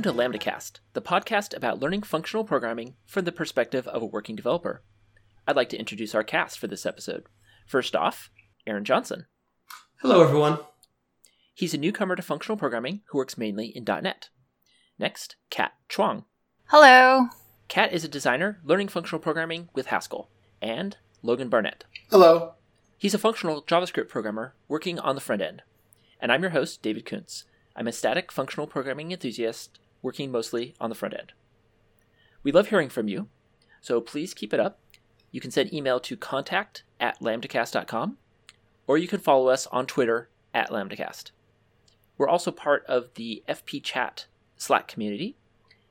[0.00, 4.00] Hello, and welcome to LambdaCast, the podcast about learning functional programming from the perspective of
[4.00, 4.84] a working developer.
[5.44, 7.24] I'd like to introduce our cast for this episode.
[7.66, 8.30] First off,
[8.64, 9.26] Aaron Johnson.
[10.00, 10.60] Hello, everyone.
[11.52, 14.28] He's a newcomer to functional programming who works mainly in .NET.
[15.00, 16.26] Next, Kat Chuang.
[16.66, 17.26] Hello.
[17.66, 20.30] Kat is a designer learning functional programming with Haskell.
[20.62, 21.82] And Logan Barnett.
[22.08, 22.54] Hello.
[22.98, 25.62] He's a functional JavaScript programmer working on the front end.
[26.20, 27.44] And I'm your host, David Koontz.
[27.74, 31.32] I'm a static functional programming enthusiast working mostly on the front end.
[32.42, 33.28] We love hearing from you,
[33.80, 34.78] so please keep it up.
[35.30, 38.16] You can send email to contact at lambdacast.com,
[38.86, 41.32] or you can follow us on Twitter at lambdacast.
[42.16, 45.36] We're also part of the FP Chat Slack community,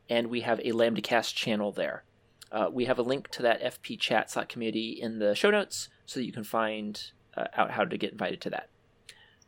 [0.09, 2.03] and we have a LambdaCast channel there.
[2.51, 5.89] Uh, we have a link to that FP Chat Slack community in the show notes
[6.05, 8.69] so that you can find uh, out how to get invited to that.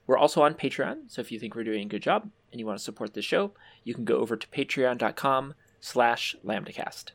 [0.05, 2.65] We're also on Patreon, so if you think we're doing a good job and you
[2.65, 3.51] want to support the show,
[3.83, 7.11] you can go over to patreon.com slash lambdacast.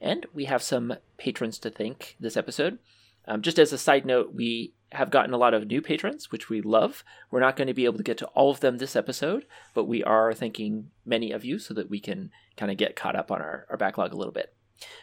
[0.00, 2.78] And we have some patrons to thank this episode.
[3.26, 6.48] Um, just as a side note, we have gotten a lot of new patrons, which
[6.48, 7.04] we love.
[7.30, 9.84] We're not going to be able to get to all of them this episode, but
[9.84, 13.30] we are thanking many of you so that we can kind of get caught up
[13.30, 14.54] on our, our backlog a little bit.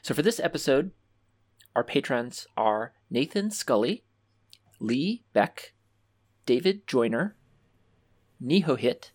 [0.02, 0.92] So for this episode,
[1.75, 4.02] our patrons are Nathan Sculli,
[4.80, 5.73] Lee Beck,
[6.45, 7.36] David Joyner,
[8.44, 9.11] Nihohit,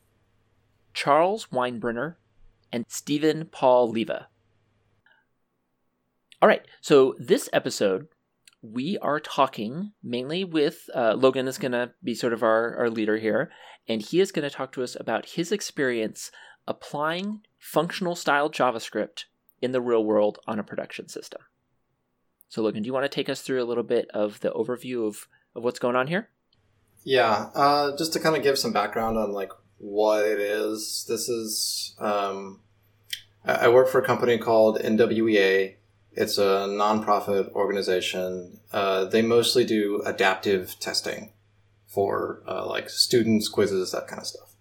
[0.95, 2.17] Charles Winebrinner,
[2.73, 4.29] and Stephen Paul Leva.
[6.41, 8.09] All right, so this episode,
[8.63, 12.91] we are talking mainly with uh, Logan, is going to be sort of our, our
[12.91, 13.51] leader here,
[13.87, 16.31] and he is going to talk to us about his experience
[16.67, 19.25] applying functional style JavaScript
[19.61, 21.41] in the real world on a production system.
[22.49, 25.07] So, Logan, do you want to take us through a little bit of the overview
[25.07, 26.29] of, of what's going on here?
[27.05, 29.53] Yeah, uh, just to kind of give some background on like
[29.83, 31.05] what it is.
[31.09, 32.61] This is um,
[33.45, 35.75] I work for a company called NWEA.
[36.13, 38.61] It's a nonprofit organization.
[38.73, 41.33] Uh, they mostly do adaptive testing
[41.89, 44.55] for uh, like students, quizzes, that kind of stuff.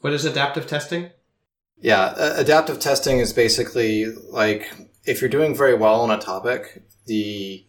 [0.00, 1.10] What is adaptive testing?
[1.80, 4.72] Yeah, uh, adaptive testing is basically like
[5.04, 7.64] if you're doing very well on a topic, the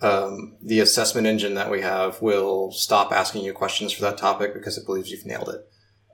[0.00, 4.52] um, the assessment engine that we have will stop asking you questions for that topic
[4.52, 5.68] because it believes you've nailed it.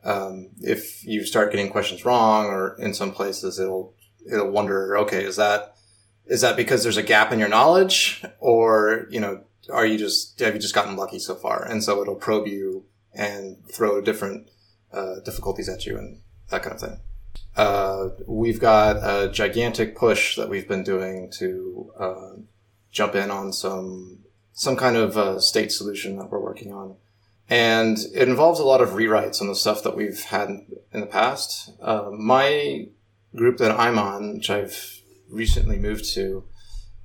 [0.04, 3.94] Um, if you start getting questions wrong, or in some places it'll
[4.30, 5.74] it'll wonder, okay, is that
[6.26, 10.38] is that because there's a gap in your knowledge, or you know, are you just
[10.40, 11.64] have you just gotten lucky so far?
[11.64, 14.50] And so it'll probe you and throw different
[14.92, 17.00] uh, difficulties at you and that kind of thing.
[17.56, 22.30] Uh, we've got a gigantic push that we've been doing to uh,
[22.90, 24.20] jump in on some
[24.52, 26.96] some kind of uh, state solution that we're working on,
[27.50, 30.48] and it involves a lot of rewrites on the stuff that we've had
[30.92, 31.72] in the past.
[31.82, 32.86] Uh, my
[33.34, 36.44] group that I'm on, which I've recently moved to,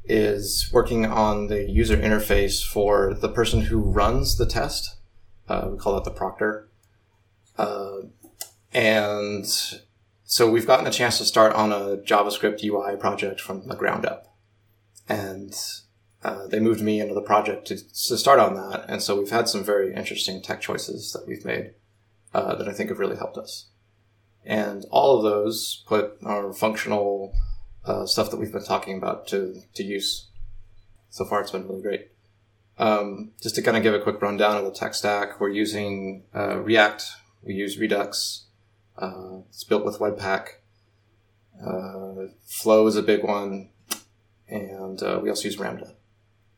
[0.03, 4.97] is working on the user interface for the person who runs the test.
[5.49, 6.69] Uh, we call that the proctor.
[7.57, 8.01] Uh,
[8.71, 9.47] and
[10.25, 14.05] so we've gotten a chance to start on a JavaScript UI project from the ground
[14.05, 14.35] up.
[15.09, 15.55] And
[16.25, 18.85] uh, they moved me into the project to, to start on that.
[18.89, 21.75] And so we've had some very interesting tech choices that we've made
[22.33, 23.67] uh, that I think have really helped us.
[24.43, 27.35] And all of those put our functional
[27.85, 30.29] uh, stuff that we've been talking about to, to use.
[31.11, 32.07] So far, it's been really great.
[32.79, 36.23] Um, just to kind of give a quick rundown of the tech stack, we're using
[36.33, 37.05] uh, React,
[37.43, 38.45] we use Redux,
[38.97, 40.47] uh, it's built with Webpack.
[42.47, 43.69] Flow is a big one,
[44.49, 45.93] and we also use Ramda.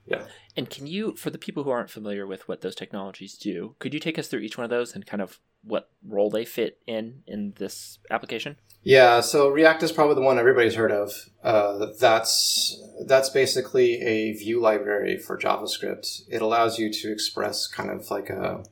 [0.07, 0.23] Yeah.
[0.55, 3.93] And can you, for the people who aren't familiar with what those technologies do, could
[3.93, 6.79] you take us through each one of those and kind of what role they fit
[6.87, 8.57] in in this application?
[8.83, 11.11] Yeah, so React is probably the one everybody's heard of.
[11.43, 16.21] Uh, that's that's basically a view library for JavaScript.
[16.29, 18.63] It allows you to express kind of like a,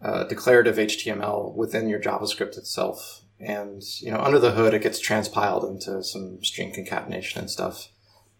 [0.00, 5.00] a declarative HTML within your JavaScript itself, and you know under the hood it gets
[5.00, 7.88] transpiled into some string concatenation and stuff,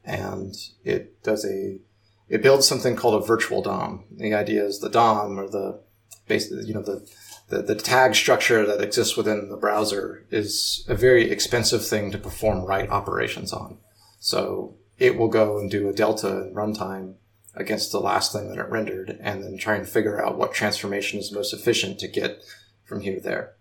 [0.04, 0.54] and
[0.84, 1.80] it does a
[2.28, 4.04] it builds something called a virtual DOM.
[4.10, 5.80] The idea is the DOM or the
[6.26, 7.08] base, you know, the,
[7.48, 12.18] the, the tag structure that exists within the browser is a very expensive thing to
[12.18, 13.78] perform write operations on.
[14.20, 17.14] So it will go and do a delta in runtime
[17.54, 21.18] against the last thing that it rendered and then try and figure out what transformation
[21.18, 22.42] is most efficient to get
[22.84, 23.54] from here to there.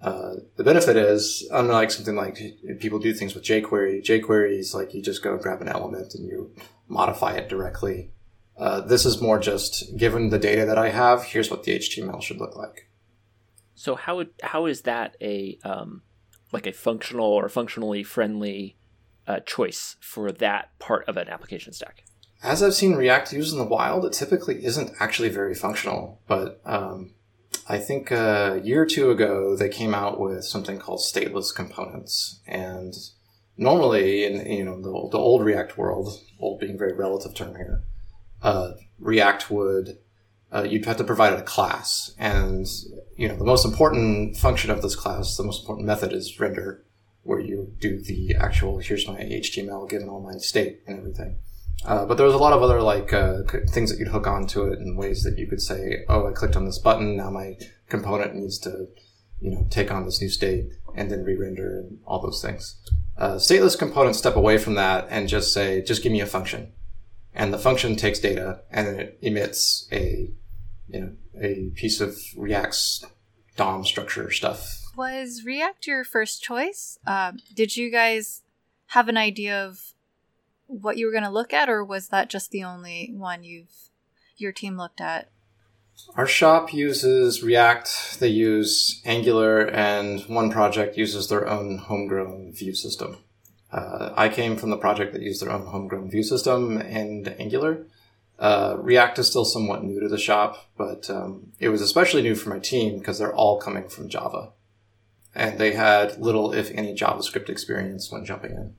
[0.00, 2.38] Uh, the benefit is, unlike something like
[2.80, 6.14] people do things with jQuery, jQuery is like you just go and grab an element
[6.14, 6.54] and you
[6.88, 8.10] modify it directly.
[8.58, 12.22] Uh, this is more just given the data that I have, here's what the HTML
[12.22, 12.88] should look like.
[13.74, 16.02] So how how is that a um,
[16.50, 18.76] like a functional or functionally friendly
[19.26, 22.04] uh, choice for that part of an application stack?
[22.42, 26.20] As I've seen React used in the wild, it typically isn't actually very functional.
[26.26, 27.12] But um,
[27.68, 32.40] I think a year or two ago, they came out with something called stateless components.
[32.46, 32.94] And
[33.56, 37.56] normally, in you know the, the old React world, old being a very relative term
[37.56, 37.82] here,
[38.42, 39.98] uh, React would
[40.52, 42.66] uh, you'd have to provide a class, and
[43.16, 46.84] you know the most important function of this class, the most important method is render,
[47.22, 51.36] where you do the actual here's my HTML given all my state and everything.
[51.86, 54.64] Uh, but there was a lot of other like uh, things that you'd hook onto
[54.64, 57.16] it in ways that you could say, "Oh, I clicked on this button.
[57.16, 57.56] Now my
[57.88, 58.88] component needs to,
[59.40, 60.66] you know, take on this new state
[60.96, 62.76] and then re-render and all those things."
[63.16, 66.72] Uh, stateless components step away from that and just say, "Just give me a function,"
[67.34, 70.30] and the function takes data and then it emits a,
[70.88, 73.04] you know, a piece of React's
[73.56, 74.82] DOM structure stuff.
[74.96, 76.98] Was React your first choice?
[77.06, 78.42] Um, did you guys
[78.88, 79.92] have an idea of
[80.66, 83.90] what you were going to look at, or was that just the only one you've
[84.36, 85.28] your team looked at?
[86.14, 88.20] Our shop uses React.
[88.20, 93.18] They use Angular, and one project uses their own homegrown view system.
[93.72, 97.86] Uh, I came from the project that used their own homegrown view system and Angular.
[98.38, 102.34] Uh, React is still somewhat new to the shop, but um, it was especially new
[102.34, 104.52] for my team because they're all coming from Java.
[105.34, 108.74] And they had little, if any, JavaScript experience when jumping in.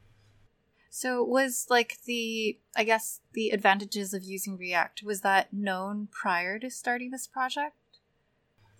[0.99, 6.57] So was like the I guess the advantages of using React was that known prior
[6.57, 7.75] to starting this project?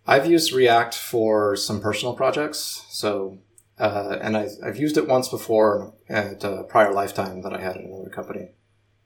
[0.07, 2.87] I've used React for some personal projects.
[2.89, 3.37] So
[3.77, 7.75] uh, and I've, I've used it once before at a prior lifetime that I had
[7.75, 8.49] in another company,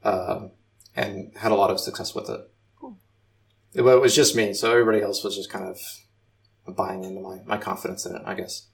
[0.06, 0.52] um,
[0.96, 2.40] and had a lot of success with it.
[2.80, 2.96] Cool.
[3.74, 7.40] It, it was just me, so everybody else was just kind of buying into my,
[7.46, 8.68] my confidence in it, I guess.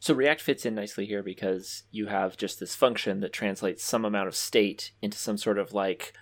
[0.00, 4.06] So React fits in nicely here because you have just this function that translates some
[4.06, 6.14] amount of state into some sort of like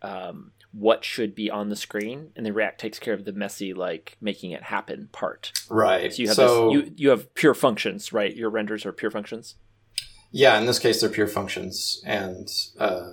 [0.00, 3.74] um, what should be on the screen, and then React takes care of the messy
[3.74, 5.52] like making it happen part.
[5.68, 6.12] Right.
[6.12, 8.34] So you have so, this, you you have pure functions, right?
[8.34, 9.56] Your renders are pure functions.
[10.30, 13.12] Yeah, in this case, they're pure functions, and uh,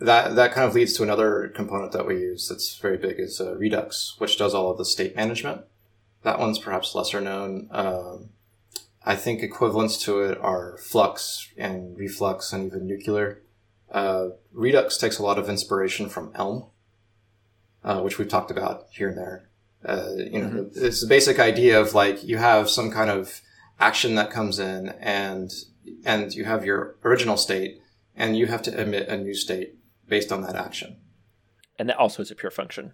[0.00, 3.40] that that kind of leads to another component that we use that's very big is
[3.40, 5.62] uh, Redux, which does all of the state management.
[6.24, 7.68] That one's perhaps lesser known.
[7.70, 8.30] Um,
[9.08, 13.40] I think equivalents to it are Flux and Reflux and even Nuclear.
[13.90, 16.66] Uh, Redux takes a lot of inspiration from Elm,
[17.82, 19.48] uh, which we've talked about here and there.
[19.82, 20.84] Uh, you know, mm-hmm.
[20.84, 23.40] it's the basic idea of like you have some kind of
[23.80, 25.52] action that comes in and
[26.04, 27.80] and you have your original state
[28.14, 29.76] and you have to emit a new state
[30.06, 30.98] based on that action.
[31.78, 32.92] And that also is a pure function.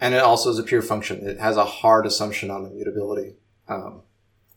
[0.00, 1.28] And it also is a pure function.
[1.28, 3.34] It has a hard assumption on immutability.
[3.68, 4.04] Um,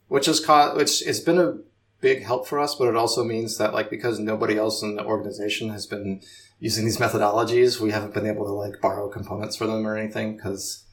[0.07, 1.57] which has caught which it's been a
[2.01, 5.03] big help for us, but it also means that like because nobody else in the
[5.03, 6.21] organization has been
[6.59, 10.35] using these methodologies, we haven't been able to like borrow components for them or anything
[10.35, 10.83] because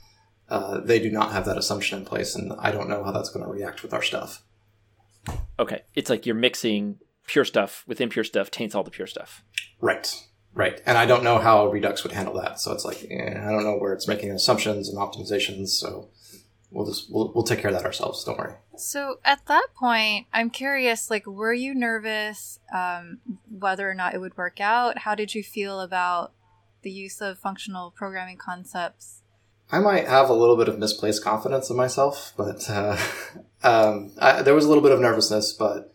[0.49, 3.31] uh, they do not have that assumption in place, and I don't know how that's
[3.31, 4.43] going to react with our stuff.
[5.59, 9.42] Okay, it's like you're mixing pure stuff with impure stuff taints all the pure stuff.
[9.81, 10.23] Right.
[10.54, 10.83] Right.
[10.85, 12.61] And I don't know how Redux would handle that.
[12.61, 15.69] So it's like, eh, I don't know where it's making assumptions and optimizations.
[15.69, 16.11] So
[16.73, 18.55] we'll just we'll, we'll take care of that ourselves don't worry.
[18.76, 24.21] So at that point i'm curious like were you nervous um, whether or not it
[24.21, 24.99] would work out?
[24.99, 26.33] How did you feel about
[26.83, 29.23] the use of functional programming concepts?
[29.71, 32.97] I might have a little bit of misplaced confidence in myself but uh,
[33.62, 35.93] um, I, there was a little bit of nervousness but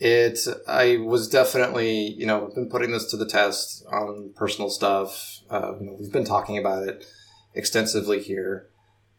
[0.00, 5.40] it i was definitely you know been putting this to the test on personal stuff.
[5.48, 7.06] Uh, you know, we've been talking about it
[7.54, 8.68] extensively here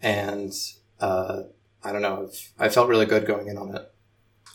[0.02, 0.54] and
[1.00, 1.44] uh,
[1.84, 2.30] I don't know.
[2.58, 3.92] I felt really good going in on it.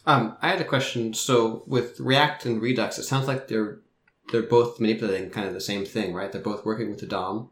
[0.07, 1.15] Um, I had a question.
[1.15, 3.79] So with React and Redux, it sounds like they're
[4.33, 6.31] they're both manipulating kind of the same thing, right?
[6.31, 7.51] They're both working with the DOM.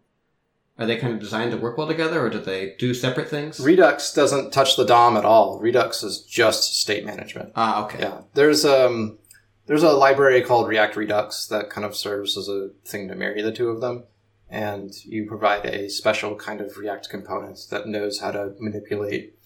[0.78, 3.58] Are they kind of designed to work well together, or do they do separate things?
[3.58, 5.58] Redux doesn't touch the DOM at all.
[5.58, 7.52] Redux is just state management.
[7.56, 8.00] Ah, okay.
[8.00, 9.18] Yeah, there's um
[9.66, 13.42] there's a library called React Redux that kind of serves as a thing to marry
[13.42, 14.04] the two of them
[14.50, 19.38] and you provide a special kind of React component that knows how to manipulate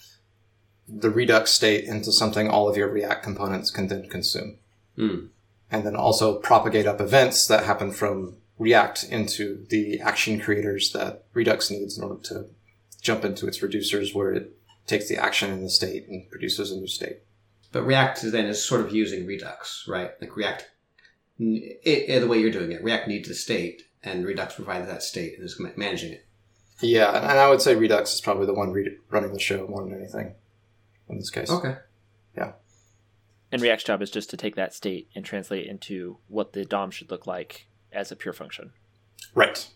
[0.89, 4.59] the Redux state into something all of your React components can then consume.
[4.97, 5.29] Mm.
[5.71, 11.25] And then also propagate up events that happen from React into the action creators that
[11.33, 12.47] Redux needs in order to
[13.01, 14.57] jump into its reducers where it
[14.87, 17.21] takes the action in the state and produces a new state.
[17.73, 20.11] But React then is sort of using Redux, right?
[20.21, 20.69] Like React,
[21.39, 25.03] it, it, the way you're doing it, React needs a state and Redux provides that
[25.03, 26.27] state and is managing it.
[26.81, 29.85] Yeah, and I would say Redux is probably the one re- running the show more
[29.85, 30.35] than anything
[31.09, 31.51] in this case.
[31.51, 31.77] Okay.
[32.37, 32.53] Yeah.
[33.53, 36.65] And React's job is just to take that state and translate it into what the
[36.65, 38.73] DOM should look like as a pure function.
[39.35, 39.69] Right.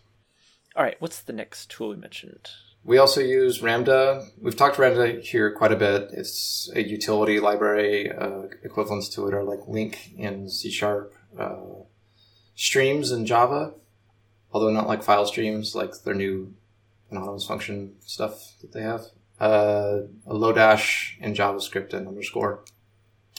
[0.75, 2.49] All right, what's the next tool we mentioned?
[2.83, 4.27] We also use Ramda.
[4.41, 6.09] We've talked about Ramda here quite a bit.
[6.13, 8.11] It's a utility library.
[8.11, 11.57] Uh, equivalents to it are like LINQ in C Sharp, uh,
[12.55, 13.73] streams in Java,
[14.57, 16.51] although not like file streams, like their new
[17.11, 19.01] anonymous function stuff that they have.
[19.39, 22.63] Uh, Lodash in JavaScript and underscore.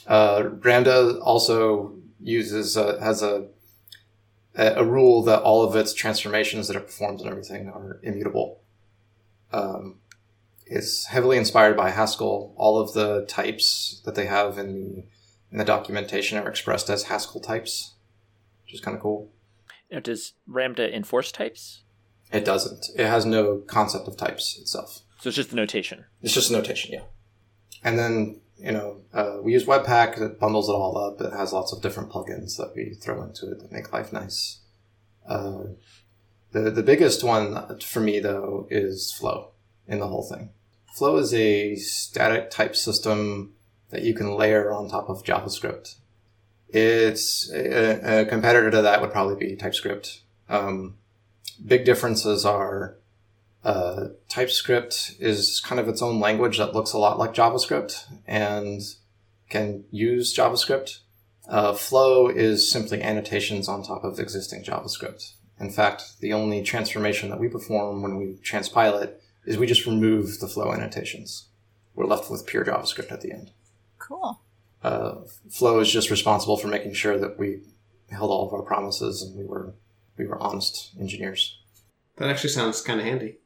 [0.07, 0.49] Uh,
[1.21, 3.47] also uses uh, has a
[4.55, 8.61] a rule that all of its transformations that it performs and everything are immutable
[9.51, 9.95] um,
[10.65, 12.53] is heavily inspired by Haskell.
[12.55, 15.03] All of the types that they have in the
[15.51, 17.95] in the documentation are expressed as Haskell types,
[18.63, 19.29] which is kind of cool.
[19.91, 21.83] Now, does Ramda enforce types?
[22.31, 22.87] It doesn't.
[22.95, 25.01] It has no concept of types itself.
[25.19, 26.05] So it's just the notation.
[26.21, 27.03] It's just a notation, yeah.
[27.83, 31.19] And then you know uh, we use Webpack that bundles it all up.
[31.21, 34.59] It has lots of different plugins that we throw into it that make life nice.
[35.27, 35.63] Uh,
[36.51, 39.51] the the biggest one for me though is Flow
[39.87, 40.51] in the whole thing.
[40.93, 43.53] Flow is a static type system
[43.89, 45.95] that you can layer on top of JavaScript.
[46.69, 50.21] It's a, a competitor to that would probably be TypeScript.
[50.47, 50.95] Um,
[51.65, 52.97] big differences are
[53.63, 58.81] uh, TypeScript is kind of its own language that looks a lot like JavaScript and
[59.49, 60.99] can use JavaScript.
[61.47, 65.33] Uh, Flow is simply annotations on top of existing JavaScript.
[65.59, 69.85] In fact, the only transformation that we perform when we transpile it is we just
[69.85, 71.47] remove the flow annotations.
[71.95, 73.51] We're left with pure JavaScript at the end.
[73.97, 74.39] Cool.
[74.83, 75.15] Uh,
[75.49, 77.59] flow is just responsible for making sure that we
[78.09, 79.73] held all of our promises and we were
[80.17, 81.59] we were honest engineers.
[82.17, 83.37] That actually sounds kind of handy.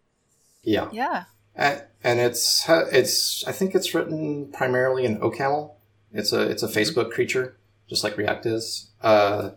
[0.64, 0.90] Yeah.
[0.92, 1.26] Yeah.
[1.56, 5.74] And, and it's it's I think it's written primarily in OCaml.
[6.12, 8.92] It's a it's a Facebook creature, just like React is.
[9.02, 9.52] Uh,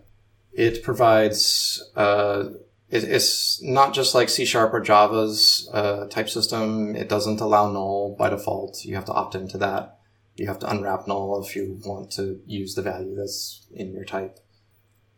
[0.52, 2.50] it provides uh,
[2.90, 6.94] it, it's not just like C Sharp or Java's uh, type system.
[6.94, 8.84] It doesn't allow null by default.
[8.84, 9.95] You have to opt into that.
[10.36, 14.04] You have to unwrap null if you want to use the value that's in your
[14.04, 14.38] type.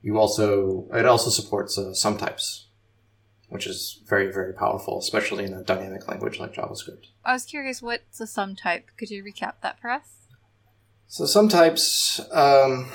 [0.00, 2.68] You also it also supports uh, sum types,
[3.48, 7.06] which is very very powerful, especially in a dynamic language like JavaScript.
[7.24, 8.90] I was curious, what's a sum type?
[8.96, 10.26] Could you recap that for us?
[11.08, 12.90] So sum types, um,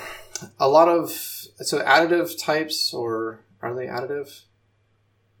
[0.58, 4.42] a lot of so additive types, or are they additive?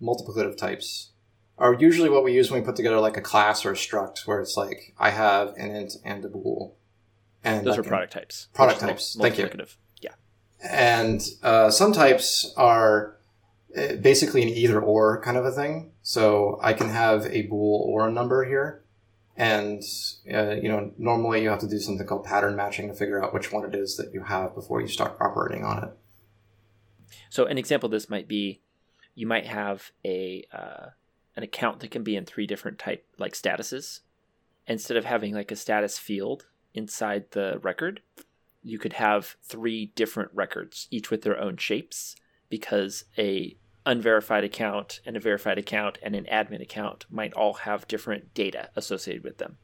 [0.02, 1.12] Multiplicative types
[1.58, 4.26] are usually what we use when we put together like a class or a struct,
[4.26, 6.76] where it's like I have an int and a bool,
[7.44, 8.48] and Those are product types.
[8.54, 9.16] Product types.
[9.20, 9.50] Thank you.
[10.00, 10.14] Yeah.
[10.62, 13.16] And uh, sum types are
[13.76, 15.92] uh, basically an either or kind of a thing.
[16.02, 18.82] So I can have a bool or a number here.
[19.36, 19.82] And,
[20.32, 23.34] uh, you know, normally you have to do something called pattern matching to figure out
[23.34, 25.90] which one it is that you have before you start operating on it.
[27.30, 28.60] So an example of this might be
[29.16, 30.86] you might have a uh,
[31.36, 34.00] an account that can be in three different type like statuses.
[34.66, 38.00] Instead of having like a status field inside the record,
[38.62, 42.16] you could have three different records, each with their own shapes,
[42.48, 47.86] because a unverified account and a verified account and an admin account might all have
[47.86, 49.58] different data associated with them.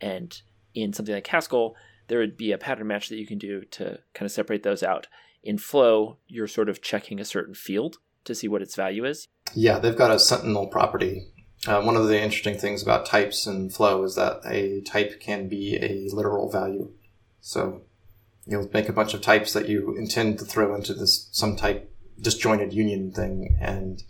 [0.00, 0.40] And
[0.74, 1.74] in something like Haskell,
[2.08, 4.82] there would be a pattern match that you can do to kind of separate those
[4.82, 5.08] out.
[5.42, 7.96] In Flow, you're sort of checking a certain field
[8.26, 9.26] to see what its value is.
[9.54, 11.28] Yeah, they've got a sentinel property.
[11.66, 15.48] Uh, one of the interesting things about types and flow is that a type can
[15.48, 16.92] be a literal value.
[17.40, 17.82] So
[18.46, 21.92] you'll make a bunch of types that you intend to throw into this sum type
[22.20, 24.02] disjointed union thing, and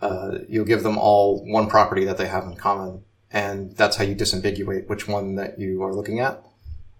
[0.00, 4.04] uh, you'll give them all one property that they have in common, and that's how
[4.04, 6.44] you disambiguate which one that you are looking at.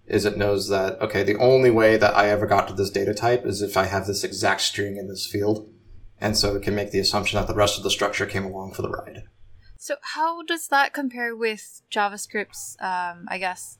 [0.07, 3.13] Is it knows that okay, the only way that I ever got to this data
[3.13, 5.69] type is if I have this exact string in this field,
[6.21, 8.73] and so it can make the assumption that the rest of the structure came along
[8.73, 9.23] for the ride.
[9.77, 13.79] So, how does that compare with JavaScript's, um, I guess,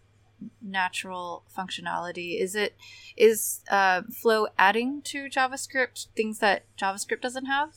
[0.62, 2.42] natural functionality?
[2.42, 2.76] Is it
[3.16, 7.76] is uh, Flow adding to JavaScript things that JavaScript doesn't have?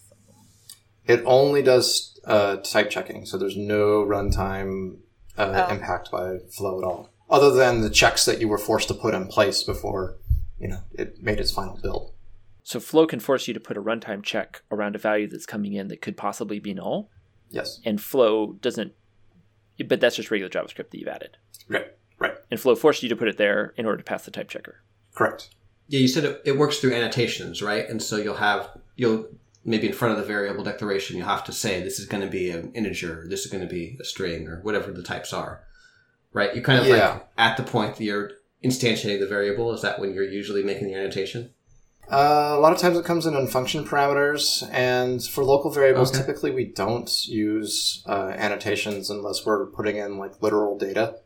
[1.06, 4.97] It only does uh, type checking, so there's no runtime
[5.37, 5.75] uh, Oh.
[5.75, 9.12] impact by flow at all, other than the checks that you were forced to put
[9.12, 10.16] in place before
[10.59, 12.13] you know it made its final build.
[12.66, 15.75] So Flow can force you to put a runtime check around a value that's coming
[15.75, 17.11] in that could possibly be null,
[17.50, 18.92] Yes, and Flow doesn't.
[19.87, 21.37] But that's just regular JavaScript that you've added.
[21.68, 24.30] right, right, And Flow forced you to put it there in order to pass the
[24.30, 24.83] type checker.
[25.14, 25.50] correct.
[25.88, 27.87] Yeah, you said it, it works through annotations, right?
[27.88, 29.28] And so you'll have you'll
[29.66, 32.28] maybe in front of the variable declaration you'll have to say this is going to
[32.30, 35.62] be an integer, this is going to be a string, or whatever the types are,
[36.33, 36.54] right?
[36.56, 37.12] You kind of Yeah.
[37.12, 38.30] like at the point that you're
[38.64, 39.75] instantiating the variable?
[39.75, 41.50] Is that when you're usually making the annotation?
[42.11, 46.11] Uh, a lot of times it comes in on function parameters, and for local variables,
[46.11, 46.18] Okay.
[46.20, 51.16] typically we don't use uh, annotations unless we're putting in like literal data,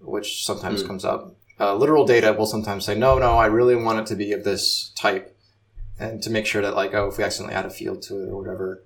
[0.00, 0.88] which sometimes Hmm.
[0.88, 1.36] comes up.
[1.60, 4.42] Uh, literal data will sometimes say, no, no, I really want it to be of
[4.42, 5.36] this type,
[5.98, 8.28] and to make sure that like, oh, if we accidentally add a field to it
[8.28, 8.84] or whatever,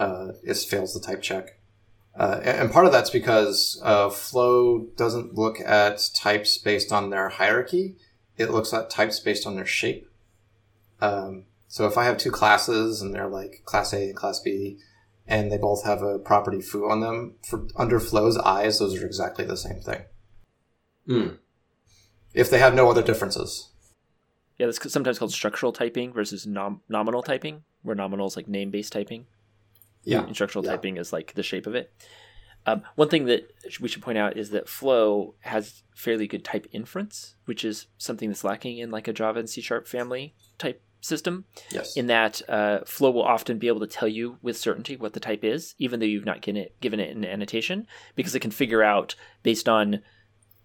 [0.00, 1.60] uh, it fails the type check.
[2.18, 7.10] Uh, and, and part of that's because uh, Flow doesn't look at types based on
[7.10, 7.94] their hierarchy;
[8.36, 10.07] it looks at types based on their shape.
[11.00, 14.78] Um, so if I have two classes and they're like class A and class B,
[15.26, 19.06] and they both have a property foo on them, for under Flow's eyes, those are
[19.06, 20.02] exactly the same thing.
[21.06, 21.28] Hmm.
[22.34, 23.70] If they have no other differences.
[24.58, 28.70] Yeah, that's sometimes called structural typing versus nom- nominal typing, where nominal is like name
[28.70, 29.26] based typing.
[30.02, 30.24] Yeah.
[30.24, 30.72] And structural Yeah.
[30.72, 31.92] typing is like the shape of it.
[32.66, 33.50] Um, one thing that
[33.80, 38.28] we should point out is that Flow has fairly good type inference, which is something
[38.28, 41.44] that's lacking in like a Java and C Sharp family type system.
[41.70, 41.96] Yes.
[41.96, 45.20] In that uh, Flow will often be able to tell you with certainty what the
[45.20, 48.50] type is, even though you've not given it, given it an annotation, because it can
[48.50, 50.00] figure out based on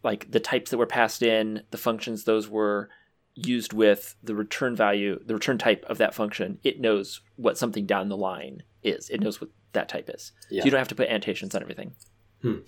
[0.03, 2.89] like the types that were passed in, the functions those were
[3.35, 6.59] used with, the return value, the return type of that function.
[6.63, 9.09] It knows what something down the line is.
[9.09, 10.31] It knows what that type is.
[10.49, 10.61] Yeah.
[10.61, 11.95] So you don't have to put annotations on everything.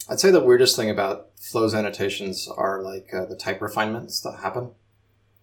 [0.09, 4.39] I'd say the weirdest thing about Flow's annotations are like uh, the type refinements that
[4.41, 4.71] happen,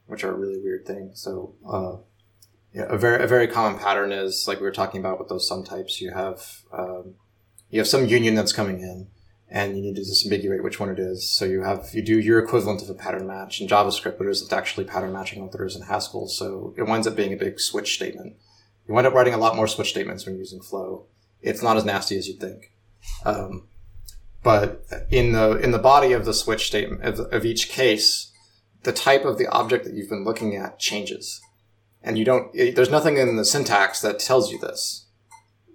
[0.07, 1.11] which are a really weird thing.
[1.15, 1.97] So, uh,
[2.75, 5.47] yeah, a very a very common pattern is like we were talking about with those
[5.47, 6.01] sum types.
[6.01, 7.15] You have um,
[7.71, 9.09] you have some union that's coming in,
[9.49, 11.29] and you need to disambiguate which one it is.
[11.29, 14.31] So you have you do your equivalent of a pattern match in JavaScript, but it
[14.31, 16.29] isn't actually pattern matching what there is in Haskell.
[16.29, 18.37] So it winds up being a big switch statement.
[18.89, 21.07] You wind up writing a lot more switch statements when using Flow.
[21.43, 22.73] It's not as nasty as you'd think.
[23.25, 23.69] Um,
[24.43, 28.33] but in the in the body of the switch statement of, of each case,
[28.83, 31.41] the type of the object that you've been looking at changes,
[32.03, 32.51] and you don't.
[32.55, 35.07] It, there's nothing in the syntax that tells you this,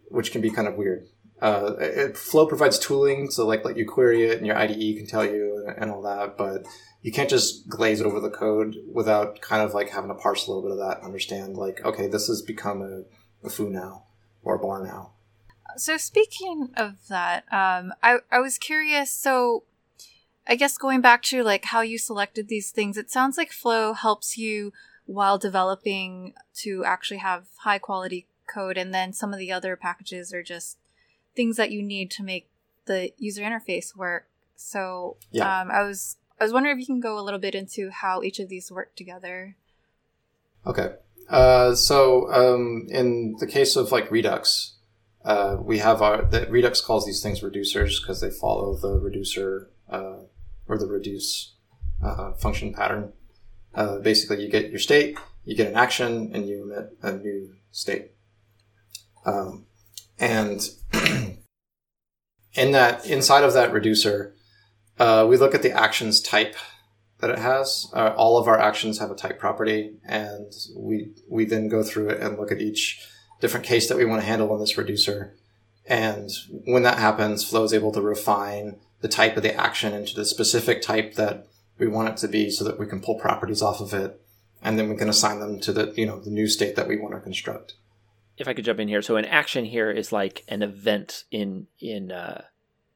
[0.09, 1.07] which can be kind of weird.
[1.41, 5.07] Uh, it, Flow provides tooling, so like let you query it, and your IDE can
[5.07, 6.65] tell you and, and all that, but
[7.01, 10.51] you can't just glaze over the code without kind of like having to parse a
[10.51, 13.03] little bit of that and understand like, okay, this has become a,
[13.45, 14.03] a foo now
[14.43, 15.11] or a bar now.
[15.77, 19.11] So speaking of that, um, I I was curious.
[19.11, 19.63] So,
[20.47, 23.93] I guess going back to like how you selected these things, it sounds like Flow
[23.93, 24.73] helps you
[25.07, 30.33] while developing to actually have high quality code, and then some of the other packages
[30.33, 30.77] are just
[31.35, 32.47] things that you need to make
[32.85, 34.27] the user interface work.
[34.55, 35.61] So, Yeah.
[35.61, 38.21] um, I was I was wondering if you can go a little bit into how
[38.21, 39.55] each of these work together.
[40.67, 40.93] Okay.
[41.29, 44.75] Uh, so um, in the case of like Redux,
[45.25, 49.69] uh, we have our that Redux calls these things reducers because they follow the reducer
[49.89, 50.17] uh,
[50.67, 51.53] or the reduce
[52.03, 53.13] uh, function pattern.
[53.77, 57.53] Uh, basically, you get your state, you get an action, and you emit a new
[57.71, 58.09] state.
[59.23, 59.67] Um,
[60.19, 60.67] and
[62.53, 64.33] in that inside of that reducer,
[64.97, 66.55] uh, we look at the actions type
[67.19, 67.87] that it has.
[67.93, 72.09] Uh, all of our actions have a type property, and we we then go through
[72.09, 72.99] it and look at each
[73.41, 75.35] different case that we want to handle in this reducer.
[75.85, 76.31] And
[76.65, 80.25] when that happens, Flow is able to refine the type of the action into the
[80.25, 81.45] specific type that
[81.79, 84.21] we want it to be, so that we can pull properties off of it,
[84.61, 86.97] and then we can assign them to the you know the new state that we
[86.97, 87.75] want to construct.
[88.37, 91.67] If I could jump in here, so an action here is like an event in
[91.79, 92.43] in uh,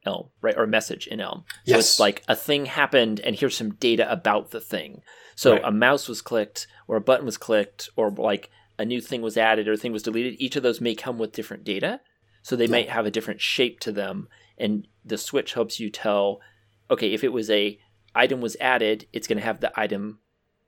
[0.05, 1.43] Elm, right, or a message in Elm.
[1.65, 1.79] So Yes.
[1.91, 5.01] it's like a thing happened, and here's some data about the thing.
[5.35, 5.61] So Right.
[5.65, 9.37] a mouse was clicked, or a button was clicked, or like a new thing was
[9.37, 10.35] added, or a thing was deleted.
[10.39, 12.01] Each of those may come with different data,
[12.43, 12.71] so they Yeah.
[12.71, 14.27] might have a different shape to them.
[14.57, 16.39] And the switch helps you tell,
[16.89, 17.79] okay, if it was a
[18.15, 20.19] item was added, it's going to have the item,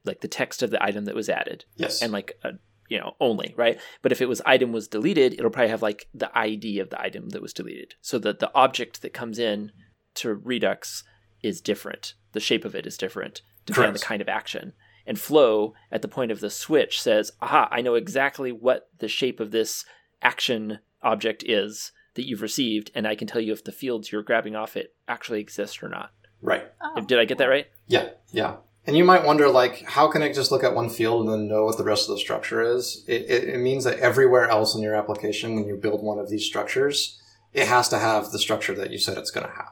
[0.06, 1.66] like the text of the item that was added.
[1.76, 2.02] Yes.
[2.02, 2.52] and like a
[2.90, 3.80] you know only right?
[4.02, 7.02] But if it was item was deleted it'll probably have like the id of the
[7.02, 7.96] item that was deleted.
[8.02, 9.72] So that the object that comes in
[10.16, 11.04] to redux
[11.42, 12.14] is different.
[12.34, 14.74] The shape of it is different depending on the kind of action.
[15.06, 19.10] And flow at the point of the switch says aha i know exactly what the
[19.10, 19.84] shape of this
[20.22, 24.24] action object is that you've received and i can tell you if the fields you're
[24.24, 26.12] grabbing off it actually exist or not
[26.44, 26.66] right.
[26.82, 27.02] Oh.
[27.02, 28.58] did i get that right Yeah, yeah.
[28.86, 31.48] And you might wonder, like, how can it just look at one field and then
[31.48, 33.06] know what the rest of the structure is?
[33.08, 36.30] It, it, it means that everywhere else in your application, when you build one of
[36.30, 37.18] these structures,
[37.54, 39.72] it has to have the structure that you said it's going to have.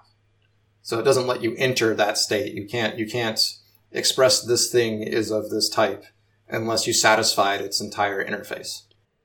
[0.82, 2.54] So it doesn't let you enter that state.
[2.54, 3.38] You can't, you can't
[3.92, 6.06] express this thing is of this type
[6.48, 8.84] unless you satisfied its entire interface.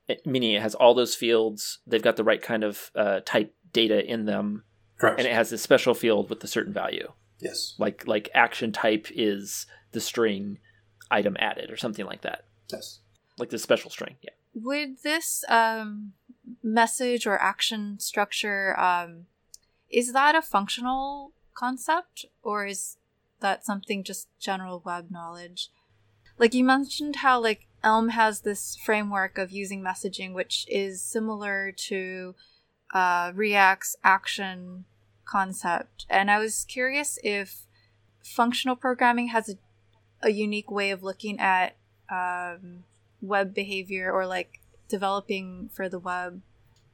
[0.08, 3.54] It- meaning it has all those fields they've got the right kind of uh, type
[3.72, 4.64] data in them
[4.98, 5.18] Correct.
[5.20, 7.74] and it has a special field with a certain value yes.
[7.78, 10.58] like like action type is the string
[11.10, 12.44] item added or something like that.
[12.70, 13.00] Yes.
[13.38, 14.16] Like the special string.
[14.22, 14.30] Yeah.
[14.54, 16.12] Would this um,
[16.62, 19.26] message or action structure um,
[19.90, 22.96] is that a functional concept or is
[23.40, 25.70] that something just general web knowledge?
[26.38, 31.72] Like you mentioned how like Elm has this framework of using messaging which is similar
[31.72, 32.34] to
[32.92, 34.86] uh, React's action
[35.26, 37.66] concept, and I was curious if
[38.22, 39.54] functional programming has a,
[40.22, 41.76] a unique way of looking at
[42.10, 42.84] um,
[43.20, 46.42] web behavior or like developing for the web.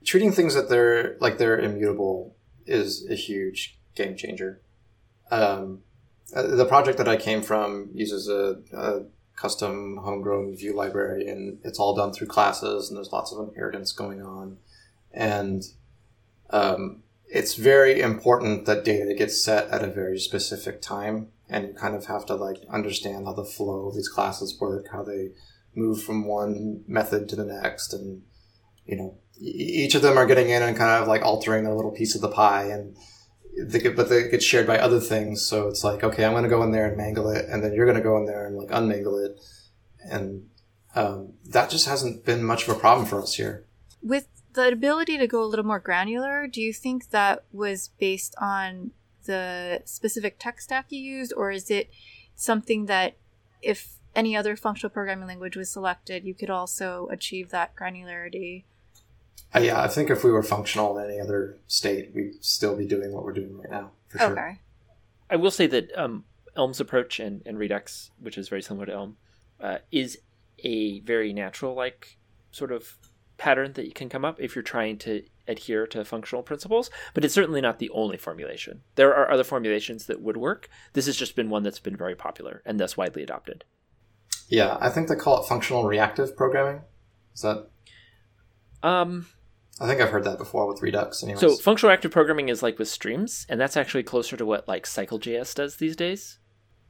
[0.05, 2.35] Treating things that they're like they're immutable
[2.67, 4.61] is a huge game changer.
[5.31, 5.83] Um,
[6.35, 9.03] uh, the project that I came from uses a, a
[9.37, 13.93] custom homegrown view library, and it's all done through classes, and there's lots of inheritance
[13.93, 14.59] going on,
[15.13, 15.63] and
[16.51, 21.75] um, it's very important that data gets set at a very specific time, and you
[21.75, 25.31] kind of have to like understand how the flow of these classes work, how they
[25.75, 28.23] move from one method to the next, and
[28.85, 31.91] you know each of them are getting in and kind of like altering their little
[31.91, 32.97] piece of the pie and
[33.59, 35.47] they get, but they get shared by other things.
[35.47, 37.73] So it's like, okay, I'm going to go in there and mangle it, and then
[37.75, 39.41] you're going to go in there and like unmangle it,
[40.05, 40.47] and
[40.95, 43.67] um, that just hasn't been much of a problem for us here.
[44.03, 48.35] With the ability to go a little more granular, do you think that was based
[48.41, 48.93] on
[49.25, 51.91] the specific tech stack you used, or is it
[52.35, 53.17] something that
[53.61, 58.65] if any other functional programming language was selected, you could also achieve that granularity?
[59.55, 62.87] Uh, yeah, I think if we were functional in any other state, we'd still be
[62.87, 63.91] doing what we're doing right now.
[64.09, 64.33] For sure.
[64.33, 64.61] Okay.
[65.31, 66.25] I will say that um,
[66.57, 69.17] Elm's approach and, and Redux, which is very similar to Elm,
[69.61, 70.19] uh, is
[70.59, 72.19] a very natural like
[72.51, 72.97] sort of
[73.43, 77.25] pattern that you can come up if you're trying to adhere to functional principles, but
[77.25, 78.83] it's certainly not the only formulation.
[78.95, 80.69] There are other formulations that would work.
[80.93, 83.65] This has just been one that's been very popular and thus widely adopted.
[84.49, 86.83] Yeah, I think they call it functional reactive programming.
[87.35, 87.67] Is that?
[88.85, 89.27] Um,
[89.81, 91.25] I think I've heard that before with Redux.
[91.25, 91.41] Anyways.
[91.41, 94.85] so functional reactive programming is like with streams, and that's actually closer to what like
[94.85, 96.39] CycleJS does these days.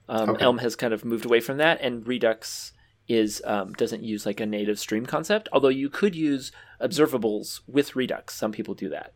[0.07, 0.45] Um, Okay.
[0.45, 2.73] Elm has kind of moved away from that, and Redux
[3.13, 5.49] is um, doesn't use like a native stream concept.
[5.53, 8.35] Although you could use observables with Redux.
[8.35, 9.13] Some people do that.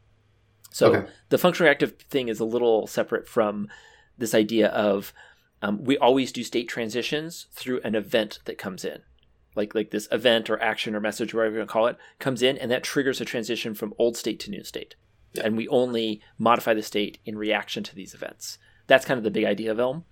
[0.71, 1.11] So Okay.
[1.31, 3.69] the functional reactive thing is a little separate from
[4.19, 5.13] this idea of
[5.63, 9.01] um, we always do state transitions through an event that comes in.
[9.55, 12.43] Like, like this event or action or message, whatever you want to call it, comes
[12.43, 14.97] in and that triggers a transition from old state to new state.
[15.33, 15.45] Yeah.
[15.47, 18.59] And we only modify the state in reaction to these events.
[18.87, 20.05] That's kind of the big idea of Elm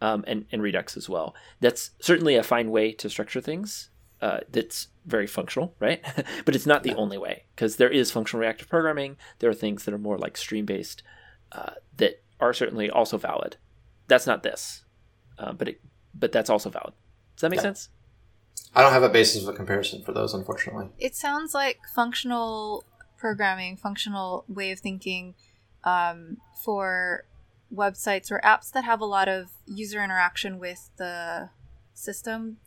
[0.00, 1.34] um, and, and Redux as well.
[1.60, 3.90] That's certainly a fine way to structure things.
[4.20, 6.02] Uh, that's very functional, right?
[6.44, 9.16] but it's not the only way because there is functional reactive programming.
[9.40, 11.02] There are things that are more like stream based
[11.52, 13.56] uh, that are certainly also valid.
[14.08, 14.84] That's not this,
[15.38, 15.80] uh, but it,
[16.14, 16.94] but that's also valid.
[17.36, 17.62] Does that make Yeah.
[17.62, 17.90] sense?
[18.74, 20.88] I don't have a basis of a comparison for those, unfortunately.
[20.98, 22.84] It sounds like functional
[23.18, 25.34] programming, functional way of thinking
[25.84, 27.24] um, for
[27.74, 31.50] websites or apps that have a lot of user interaction with the
[31.94, 32.58] system.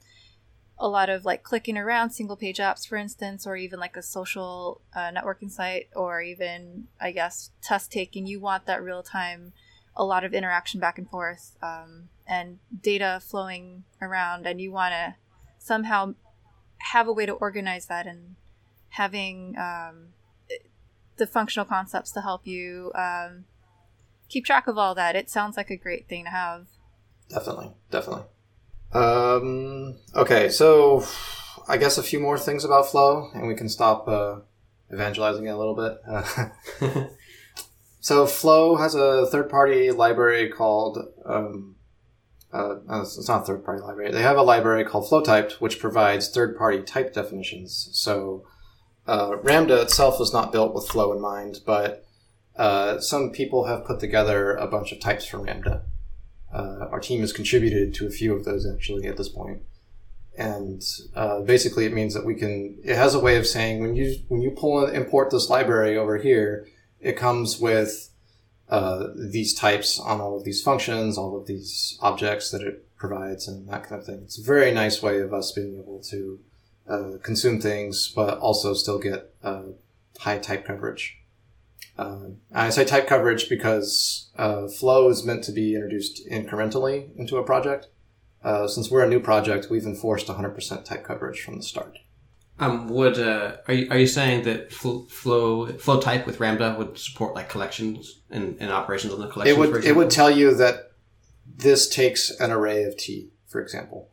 [0.78, 4.02] A lot of like clicking around single page apps, for instance, or even like a
[4.02, 8.26] social uh, networking site, or even, I guess, test taking.
[8.26, 9.52] You want that real time,
[9.96, 14.94] a lot of interaction back and forth, um, and data flowing around, and you want
[14.94, 15.16] to
[15.58, 16.14] somehow
[16.78, 18.36] have a way to organize that and
[18.92, 20.14] having um,
[21.18, 23.44] the functional concepts to help you um,
[24.30, 25.16] keep track of all that.
[25.16, 26.68] It sounds like a great thing to have.
[27.30, 28.24] Definitely, definitely.
[28.92, 31.04] Um, okay, so
[31.68, 34.38] I guess a few more things about Flow, and we can stop uh,
[34.92, 35.98] evangelizing it a little bit.
[36.08, 37.06] Uh,
[38.00, 40.98] so Flow has a third-party library called.
[41.26, 41.76] Um,
[42.52, 44.12] uh, it's not a third-party library.
[44.12, 47.90] They have a library called FlowTyped, which provides third-party type definitions.
[47.92, 48.44] So
[49.08, 52.08] uh, Ramda itself was not built with Flow in mind, but
[52.60, 55.82] uh, some people have put together a bunch of types for Ramda.
[56.54, 59.62] Uh, our team has contributed to a few of those actually at this point.
[60.38, 60.84] And
[61.16, 62.78] uh, basically, it means that we can.
[62.84, 65.98] It has a way of saying when you when you pull and import this library
[65.98, 66.68] over here,
[67.00, 68.10] it comes with
[68.68, 73.48] uh, these types on all of these functions, all of these objects that it provides,
[73.48, 74.22] and that kind of thing.
[74.24, 76.40] It's a very nice way of us being able to
[76.90, 79.64] uh, consume things, but also still get uh,
[80.20, 81.19] high type coverage.
[81.98, 87.38] Uh, I say type coverage because uh, Flow is meant to be introduced incrementally into
[87.38, 87.88] a project.
[88.42, 91.98] Uh, since we're a new project, we've enforced 100% type coverage from the start.
[92.58, 96.76] Um, would uh, are you are you saying that Fl- Flow Flow type with Ramda
[96.78, 99.58] would support like collections and, and operations on the collections?
[99.58, 100.92] It for would it would tell you that
[101.48, 104.10] this takes an array of T for example,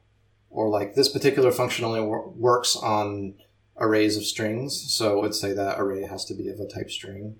[0.50, 3.34] or like this particular function only wor- works on
[3.78, 4.94] arrays of strings.
[4.94, 7.36] So it would say that array has to be of a type string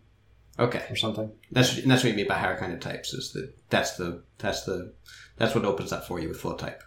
[0.58, 1.30] Okay, or something.
[1.52, 3.12] that's and that's what you mean by higher kind of types.
[3.12, 4.94] Is that that's the that's the
[5.36, 6.82] that's what opens up for you with flow type.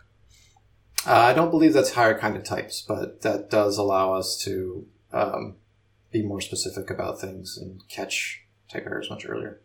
[1.06, 4.86] Uh, I don't believe that's higher kind of types, but that does allow us to
[5.14, 5.56] um,
[6.12, 9.62] be more specific about things and catch type errors much earlier.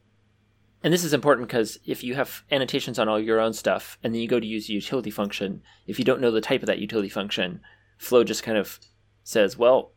[0.83, 4.15] And this is important because if you have annotations on all your own stuff and
[4.15, 6.67] then you go to use a utility function, if you don't know the type of
[6.67, 7.61] that utility function,
[7.97, 8.79] Flow just kind of
[9.23, 9.93] says, well,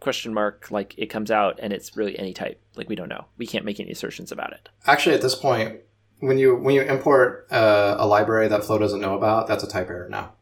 [0.00, 2.60] question mark, like it comes out and it's really any type.
[2.74, 3.26] Like we don't know.
[3.36, 4.68] We can't make any assertions about it.
[4.86, 5.80] Actually, at this point,
[6.20, 9.68] when you when you import uh, a library that Flow doesn't know about, that's a
[9.68, 10.32] type error now.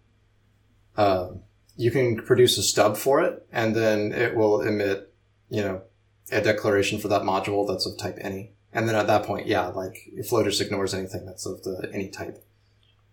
[0.97, 1.43] Um,
[1.77, 5.15] you can produce a stub for it, and then it will emit,
[5.49, 5.83] you know,
[6.33, 8.53] a declaration for that module that's of type any.
[8.73, 9.97] And then at that point, yeah, like
[10.29, 12.45] Flow just ignores anything that's of the any type.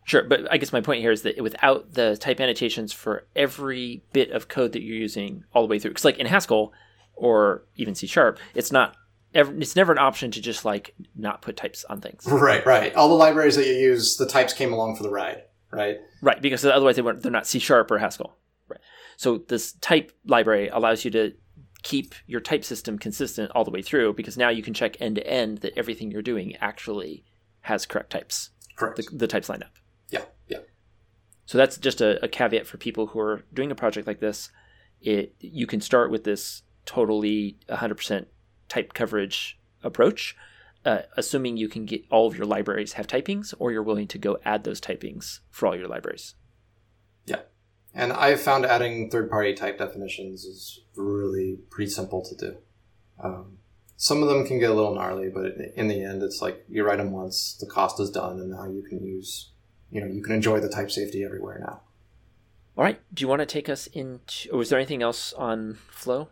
[0.06, 4.04] Sure, but I guess my point here is that without the type annotations for every
[4.14, 6.74] bit of code that you're using all the way through, because like in Haskell
[7.16, 8.96] or even C sharp, it's not
[9.34, 12.94] ever, it's never an option to just like not put types on things, Right, right.
[12.94, 15.42] All the libraries that you use, the types came along for the ride,
[15.72, 15.98] right?
[16.22, 16.40] right?
[16.40, 18.38] Because otherwise they weren't they're not C sharp or Haskell,
[18.68, 18.80] right?
[19.18, 21.34] So this type library allows you to
[21.82, 25.16] keep your type system consistent all the way through because now you can check end
[25.16, 27.24] to end that everything you're doing actually
[27.62, 28.98] has correct types, Correct.
[28.98, 29.72] the, the types line up.
[31.46, 34.50] So that's just a, a caveat for people who are doing a project like this.
[35.02, 38.26] It you can start with this totally 100%
[38.70, 40.36] type coverage approach,
[40.86, 44.18] uh, assuming you can get all of your libraries have typings, or you're willing to
[44.18, 46.36] go add those typings for all your libraries.
[47.26, 47.42] Yeah,
[47.94, 52.58] and I've found adding third-party type definitions is really pretty simple to do.
[53.24, 53.58] Um,
[53.98, 56.86] some of them can get a little gnarly, but in the end, it's like you
[56.86, 59.52] write them once, the cost is done, and now you can use,
[59.92, 61.82] you know, you can enjoy the type safety everywhere now.
[62.78, 63.00] All right.
[63.14, 64.50] Do you want to take us into?
[64.52, 66.30] Or was there anything else on Flow?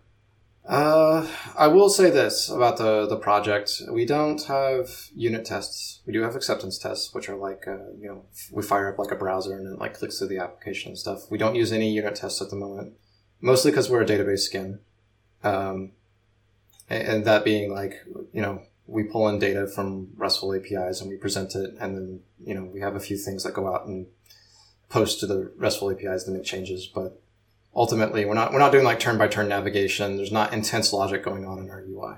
[0.66, 6.02] Uh, I will say this about the the project: we don't have unit tests.
[6.06, 9.12] We do have acceptance tests, which are like, uh, you know, we fire up like
[9.12, 11.30] a browser and it like clicks through the application and stuff.
[11.30, 12.94] We don't use any unit tests at the moment,
[13.42, 14.80] mostly because we're a database skin.
[15.44, 15.92] Um,
[16.90, 17.96] and, and that being like,
[18.32, 22.20] you know, we pull in data from RESTful APIs and we present it, and then
[22.44, 24.08] you know we have a few things that go out and
[24.90, 27.22] post to the RESTful APIs to make changes, but
[27.76, 30.18] ultimately we're not we're not doing like turn by turn navigation.
[30.18, 32.18] There's not intense logic going on in our ui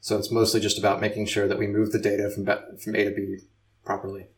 [0.00, 2.46] so it's mostly just about making sure that we move the data from
[2.78, 3.38] from a to b
[3.84, 4.28] properly.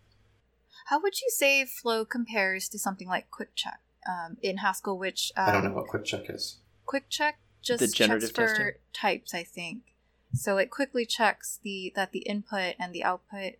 [0.86, 5.30] How would you say Flow compares to something like Quick Check um, in Haskell, which
[5.36, 6.56] um, i don't know what quick check is.
[6.86, 8.72] Quick Check just The checks generative for testing?
[8.92, 9.89] types, I think.
[10.32, 13.54] So it quickly checks the that the input and the output.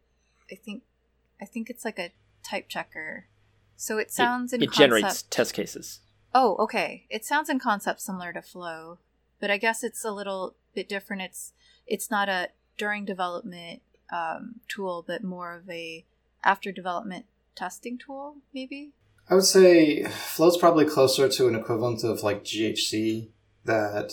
[0.50, 0.82] I think,
[1.40, 3.26] I think it's like a type checker.
[3.76, 4.78] So it sounds in it concept.
[4.78, 6.00] generates test cases.
[6.34, 7.06] Oh, okay.
[7.10, 8.98] It sounds in concept similar to Flow,
[9.40, 11.22] but I guess it's a little bit different.
[11.22, 11.52] It's
[11.86, 16.04] it's not a during development um, tool, but more of a
[16.44, 18.92] after development testing tool, maybe.
[19.28, 23.28] i would say flow's probably closer to an equivalent of like ghc
[23.64, 24.12] that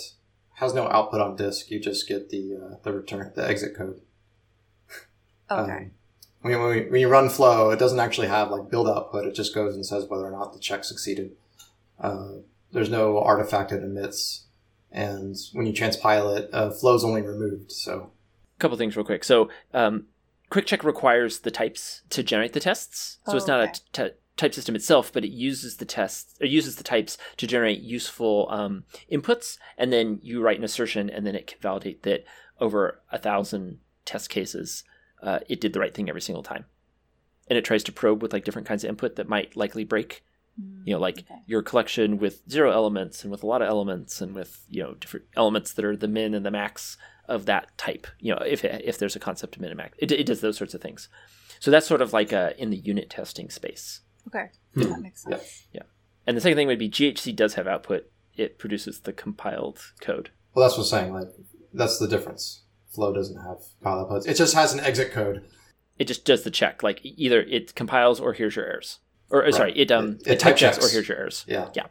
[0.57, 4.01] has no output on disk you just get the uh, the return the exit code
[5.51, 5.71] Okay.
[5.71, 5.91] Um,
[6.41, 9.25] when, when, we, when you run flow, it doesn't actually have like build output.
[9.25, 11.31] It just goes and says whether or not the check succeeded.
[11.99, 12.27] Uh,
[12.71, 14.45] there's no artifact it emits,
[14.91, 17.71] and when you transpile it, uh, flow's only removed.
[17.71, 18.11] So
[18.55, 19.23] a couple things real quick.
[19.23, 20.05] So, um,
[20.49, 23.17] Quick Check requires the types to generate the tests.
[23.25, 23.71] So Oh, it's not okay.
[23.71, 27.47] a t- type system itself, but it uses the tests or uses the types to
[27.47, 32.03] generate useful um, inputs, and then you write an assertion, and then it can validate
[32.03, 32.23] that
[32.59, 34.83] over a thousand test cases,
[35.21, 36.65] uh, it did the right thing every single time.
[37.49, 40.23] And it tries to probe with like different kinds of input that might likely break.
[40.85, 41.35] You know, like Okay.
[41.45, 44.95] your collection with zero elements and with a lot of elements and with you know
[44.95, 46.97] different elements that are the min and the max
[47.27, 48.07] of that type.
[48.19, 50.57] You know, if if there's a concept of min and max, it, it does those
[50.57, 51.09] sorts of things.
[51.59, 54.01] So that's sort of like uh in the unit testing space.
[54.27, 54.45] Okay.
[54.75, 54.81] Hmm.
[54.81, 55.65] That makes sense.
[55.71, 55.81] Yeah.
[55.81, 55.87] yeah.
[56.25, 58.09] And the second thing would be GHC does have output.
[58.35, 60.29] It produces the compiled code.
[60.53, 61.13] well, that's what I'm saying.
[61.13, 61.29] Like
[61.73, 62.63] that's the difference.
[62.93, 64.27] Flow doesn't have compile outputs.
[64.27, 65.45] It just has an exit code.
[65.97, 66.83] It just does the check.
[66.83, 68.99] Like either it compiles or here's your errors.
[69.29, 71.45] Or uh, sorry, it um It- it it, type type checks or here's your errors.
[71.47, 71.69] Yeah.
[71.73, 71.87] Yeah.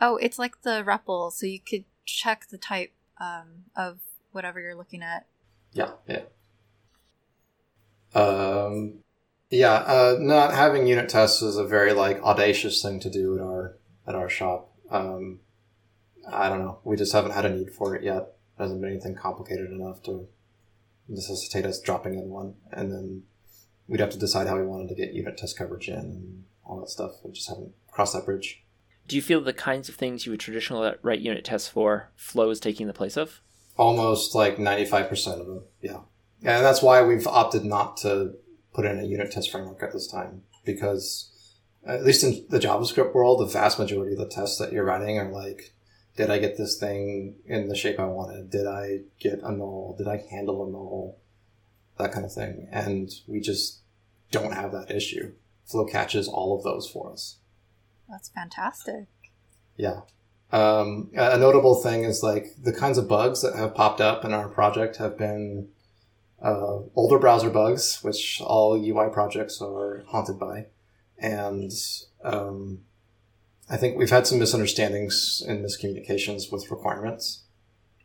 [0.00, 3.98] Oh, it's like the REPL, so you could check the type um, of
[4.30, 5.26] whatever you're looking at.
[5.72, 6.20] Yeah, yeah.
[8.14, 9.00] Um,
[9.54, 13.40] yeah, uh, not having unit tests is a very like audacious thing to do at
[13.40, 14.72] our at our shop.
[14.90, 15.40] Um,
[16.30, 16.78] I don't know.
[16.84, 18.36] We just haven't had a need for it yet.
[18.58, 20.28] It hasn't been anything complicated enough to
[21.08, 23.22] necessitate us dropping in one, and then
[23.88, 26.80] we'd have to decide how we wanted to get unit test coverage in and all
[26.80, 27.12] that stuff.
[27.22, 28.62] We just haven't crossed that bridge.
[29.06, 32.48] Do you feel the kinds of things you would traditionally write unit tests for, Flow
[32.48, 33.42] is taking the place of?
[33.76, 35.98] Almost like 95% of them, yeah.
[36.42, 38.34] And that's why we've opted not to
[38.74, 41.30] put in a unit test framework at this time, because
[41.86, 45.18] at least in the JavaScript world, the vast majority of the tests that you're writing
[45.18, 45.72] are like,
[46.16, 48.50] did I get this thing in the shape I wanted?
[48.50, 49.94] Did I get a null?
[49.96, 51.18] Did I handle a null?
[51.98, 52.68] That kind of thing.
[52.72, 53.80] And we just
[54.30, 55.32] don't have that issue.
[55.66, 57.38] Flow catches all of those for us.
[58.08, 59.06] That's fantastic.
[59.76, 60.00] Yeah.
[60.52, 64.32] Um, a notable thing is like the kinds of bugs that have popped up in
[64.32, 65.68] our project have been
[66.44, 70.66] uh, older browser bugs, which all UI projects are haunted by.
[71.18, 71.72] And
[72.22, 72.80] um,
[73.68, 77.44] I think we've had some misunderstandings and miscommunications with requirements.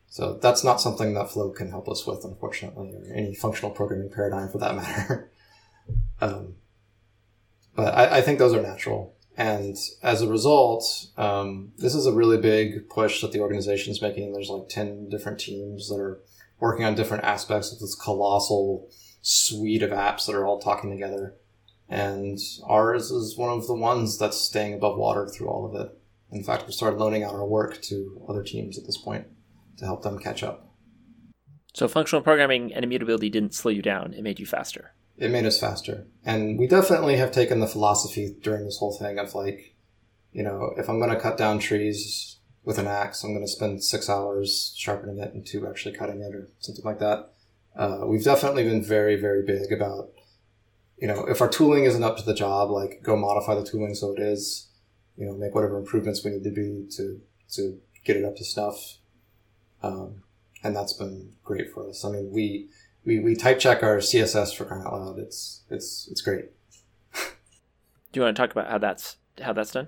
[0.07, 4.09] So that's not something that Flow can help us with, unfortunately, or any functional programming
[4.09, 5.31] paradigm for that matter.
[6.21, 6.55] um,
[7.75, 9.15] but I, I, think those are natural.
[9.37, 14.01] And as a result, um, this is a really big push that the organization is
[14.01, 14.33] making.
[14.33, 16.19] There's like 10 different teams that are
[16.59, 18.89] working on different aspects of this colossal
[19.21, 21.35] suite of apps that are all talking together.
[21.87, 25.97] And ours is one of the ones that's staying above water through all of it.
[26.31, 29.25] In fact, we started loaning out our work to other teams at this point
[29.77, 30.69] to help them catch up.
[31.73, 34.93] So functional programming and immutability didn't slow you down, it made you faster.
[35.17, 36.07] It made us faster.
[36.23, 39.75] And we definitely have taken the philosophy during this whole thing of like,
[40.31, 42.38] you know, if I'm going to cut down trees
[42.69, 46.21] with an axe, I'm going to spend six hours sharpening it and two actually cutting
[46.21, 47.31] it or something like that.
[47.75, 50.11] Uh, we've definitely been very, very big about
[50.99, 53.95] you know, if our tooling isn't up to the job, like go modify the tooling
[53.95, 54.67] so it is,
[55.17, 57.19] you know, make whatever improvements we need to be to,
[57.53, 58.97] to get it up to snuff.
[59.81, 60.21] Um,
[60.63, 62.05] and that's been great for us.
[62.05, 62.69] I mean, we,
[63.03, 65.17] we, we type check our CSS for crying out loud.
[65.17, 66.45] It's, it's, it's great.
[67.13, 69.87] Do you want to talk about how that's, how that's done?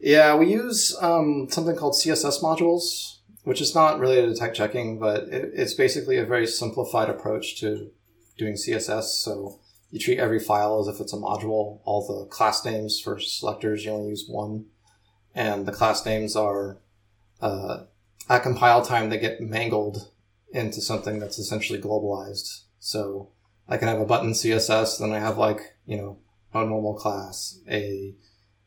[0.00, 4.98] Yeah, we use um, something called CSS modules, which is not related to type checking,
[4.98, 7.90] but it, it's basically a very simplified approach to
[8.38, 9.04] doing CSS.
[9.22, 9.60] So
[9.90, 11.80] you treat every file as if it's a module.
[11.84, 14.66] All the class names for selectors, you only use one.
[15.34, 16.78] And the class names are,
[17.42, 17.84] uh,
[18.28, 20.10] at compile time, they get mangled
[20.50, 22.62] into something that's essentially globalized.
[22.78, 23.28] So
[23.68, 26.18] I can have a button CSS, then I have like, you know,
[26.54, 28.14] a normal class, a,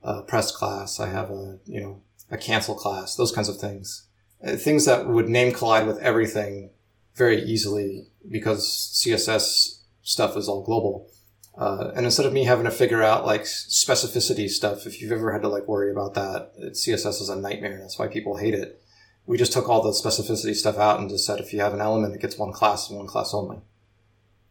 [0.04, 4.08] a press class, I have a, you know, a cancel class, those kinds of things.
[4.44, 6.70] Uh, things that would name collide with everything
[7.16, 11.10] very easily because CSS stuff is all global.
[11.58, 15.32] Uh, and instead of me having to figure out like specificity stuff, if you've ever
[15.32, 17.78] had to like worry about that, CSS is a nightmare.
[17.80, 18.82] That's why people hate it.
[19.26, 21.80] We just took all the specificity stuff out and just said if you have an
[21.80, 23.62] element, it gets one class and one class only.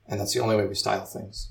[0.07, 1.51] And that's the only way we style things.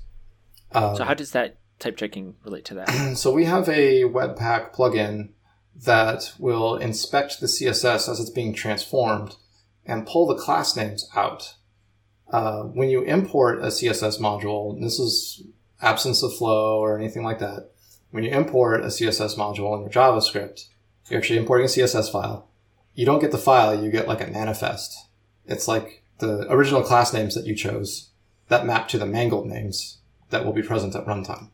[0.72, 2.88] Um, so how does that type checking relate to that?
[3.16, 5.30] so we have a Webpack plugin
[5.74, 9.36] that will inspect the CSS as it's being transformed
[9.84, 11.54] and pull the class names out.
[12.30, 15.42] Uh, when you import a CSS module, this is
[15.80, 17.70] absence of flow or anything like that.
[18.10, 20.68] When you import a CSS module in your JavaScript,
[21.08, 22.48] you're actually importing a CSS file.
[22.94, 25.08] You don't get the file, you get like a manifest.
[25.46, 28.10] It's like the original class names that you chose
[28.48, 29.98] that map to the mangled names
[30.30, 31.48] that will be present at runtime.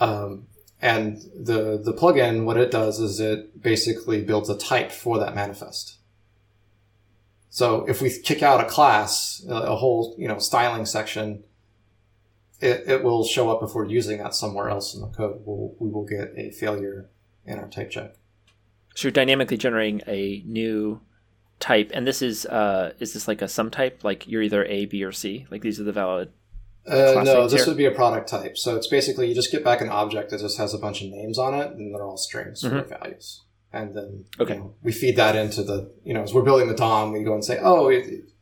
[0.00, 0.46] Um,
[0.80, 5.34] and the, the plugin, what it does is it basically builds a type for that
[5.34, 5.98] manifest.
[7.48, 11.44] So if we kick out a class, a whole, you know, styling section,
[12.60, 15.42] it, it will show up if we're using that somewhere else in the code.
[15.44, 17.08] We'll, we will get a failure
[17.46, 18.14] in our type check.
[18.94, 21.00] So you're dynamically generating a new
[21.60, 24.04] type, and this is uh, is this like a sum type?
[24.04, 25.46] Like you're either A, B, or C?
[25.50, 26.30] Like these are the valid.
[26.86, 27.66] Uh, no, this here?
[27.66, 28.58] would be a product type.
[28.58, 31.10] So it's basically you just get back an object that just has a bunch of
[31.10, 32.80] names on it, and they're all strings mm-hmm.
[32.80, 34.54] for values and then okay.
[34.54, 37.22] You know, we feed that into the you know as we're building the DOM, we
[37.24, 37.90] go and say, oh,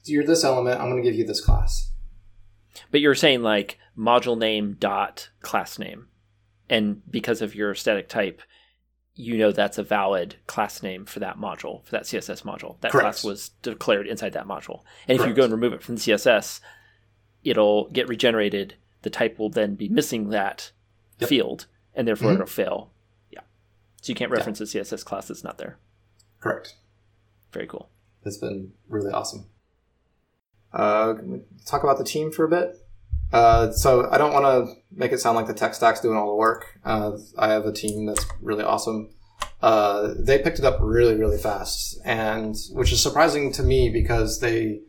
[0.04, 0.80] you're this element.
[0.80, 1.90] I'm going to give you this class.
[2.90, 6.08] But you're saying like module name dot class name,
[6.68, 8.42] and because of your static type,
[9.14, 12.80] you know that's a valid class name for that module for that CSS module.
[12.80, 13.04] That Correct.
[13.04, 15.22] class was declared inside that module, and Correct.
[15.22, 16.60] if you go and remove it from the CSS,
[17.44, 18.74] it'll get regenerated.
[19.02, 20.70] The type will then be missing that
[21.18, 21.28] yep.
[21.28, 22.42] field, and therefore mm-hmm.
[22.42, 22.90] it'll fail
[23.30, 23.40] Yeah.
[24.00, 24.80] so you can't reference yeah.
[24.80, 25.78] a CSS class that's not there.
[26.40, 26.74] Correct.
[27.52, 27.88] Very cool.
[28.24, 29.46] It's been really awesome.
[30.72, 31.14] Uh,
[31.66, 32.76] talk about the team for a bit.
[33.32, 36.28] Uh, so I don't want to make it sound like the tech stack's doing all
[36.28, 36.78] the work.
[36.84, 39.10] Uh, I have a team that's really awesome.
[39.62, 44.40] Uh, they picked it up really, really fast, and which is surprising to me because
[44.40, 44.80] they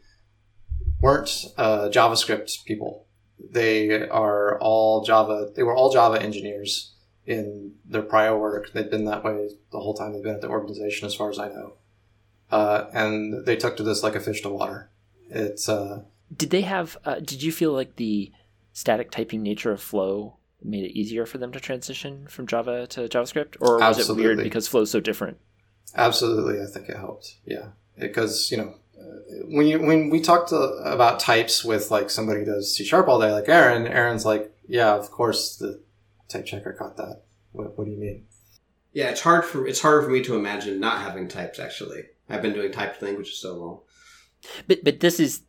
[1.03, 3.05] weren't uh, JavaScript people.
[3.51, 5.51] they are all Java.
[5.55, 6.93] They were all Java engineers
[7.25, 8.71] in their prior work.
[8.73, 11.39] They'd been that way the whole time they've been at the organization, as far as
[11.39, 11.73] I know.
[12.51, 14.89] Uh, and they took to this like a fish to water.
[15.29, 16.03] It's uh,
[16.35, 16.97] Did they have?
[17.05, 18.31] Uh, did you feel like the
[18.73, 23.01] static typing nature of Flow made it easier for them to transition from Java to
[23.09, 24.43] JavaScript, or was it weird Absolutely.
[24.43, 25.37] because Flow's so different?
[25.95, 27.35] Absolutely, I think it helped.
[27.45, 28.75] Yeah, because you know,
[29.45, 33.07] when you when we talked to, about types with like somebody who does C sharp
[33.07, 35.81] all day, like Aaron, Aaron's like, yeah, of course the
[36.27, 37.23] type checker caught that.
[37.51, 38.25] What, what do you mean?
[38.93, 41.59] Yeah, it's hard for it's harder for me to imagine not having types.
[41.59, 43.79] Actually, I've been doing typed languages so long.
[44.67, 45.43] But but this is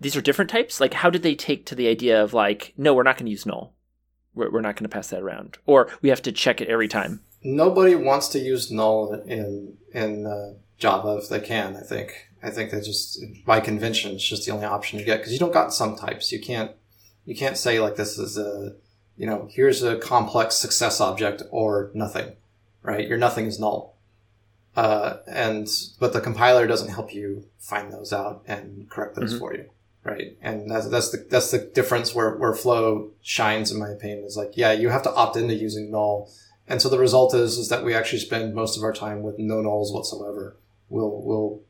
[0.00, 0.80] these are different types.
[0.80, 3.30] Like, how did they take to the idea of like, no, we're not going to
[3.30, 3.74] use null.
[4.34, 6.88] We're, we're not going to pass that around, or we have to check it every
[6.88, 7.22] time.
[7.42, 11.76] Nobody wants to use null in in uh, Java if they can.
[11.76, 12.28] I think.
[12.46, 15.38] I think that just by convention, it's just the only option you get because you
[15.38, 16.30] don't got sum types.
[16.30, 16.70] You can't
[17.24, 18.76] you can't say like this is a
[19.16, 22.36] you know here's a complex success object or nothing,
[22.82, 23.06] right?
[23.08, 23.96] Your nothing is null.
[24.76, 25.68] Uh, and
[25.98, 29.38] but the compiler doesn't help you find those out and correct those Mhm.
[29.38, 29.64] for you,
[30.04, 30.36] right?
[30.42, 34.36] And that's that's the that's the difference where where Flow shines, in my opinion, is
[34.36, 36.30] like yeah, you have to opt into using null,
[36.68, 39.38] and so the result is is that we actually spend most of our time with
[39.38, 40.56] no nulls whatsoever.
[40.90, 41.62] We'll we'll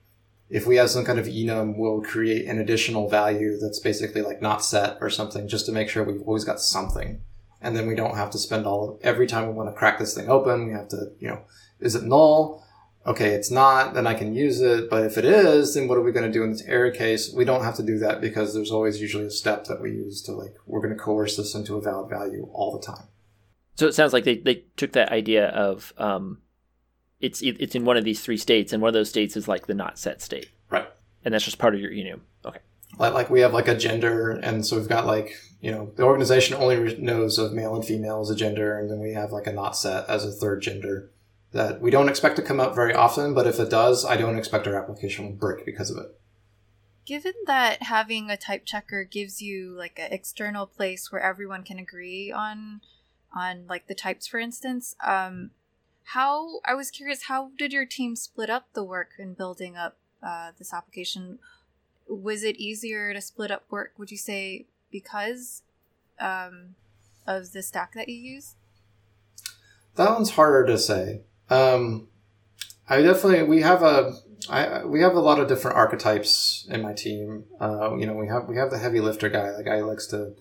[0.48, 4.40] if we have some kind of enum, we'll create an additional value that's basically like
[4.40, 7.20] not set or something, just to make sure we've always got something,
[7.60, 9.98] and then we don't have to spend all of, every time we want to crack
[9.98, 11.42] this thing open, we have to you know,
[11.80, 12.62] is it null?
[13.06, 14.90] Okay, it's not, then I can use it.
[14.90, 17.32] But if it is, then what are we going to do in this error case?
[17.32, 20.20] We don't have to do that because there's always usually a step that we use
[20.22, 23.06] to like, we're going to coerce this into a valid value all the time.
[23.76, 26.42] So it sounds like they, they took that idea of um,
[27.20, 29.66] it's it's in one of these three states, and one of those states is like
[29.66, 30.86] the not set state, Right.
[31.24, 32.20] and that's just part of your enum.
[32.44, 32.58] Okay.
[32.98, 36.02] Like, like we have like a gender, and so we've got like, you know, the
[36.04, 39.46] organization only knows of male and female as a gender, and then we have like
[39.46, 41.10] a not set as a third gender
[41.52, 44.36] that we don't expect to come up very often, but if it does, I don't
[44.36, 46.18] expect our application will break because of it.
[47.06, 51.78] Given that having a type checker gives you like an external place where everyone can
[51.78, 52.80] agree on
[53.34, 55.50] on like the types for instance, um
[56.10, 59.96] how I was curious how did your team split up the work in building up
[60.22, 61.40] uh, this application?
[62.08, 65.62] Was it easier to split up work, would you say, because
[66.20, 66.76] um,
[67.26, 68.54] of the stack that you use?
[69.96, 71.22] That one's harder to say.
[71.50, 72.06] Um,
[72.88, 74.12] I definitely we have a
[74.48, 77.46] I we have a lot of different archetypes in my team.
[77.60, 79.50] Uh, you know, we have we have the heavy lifter guy.
[79.56, 80.34] The guy likes to,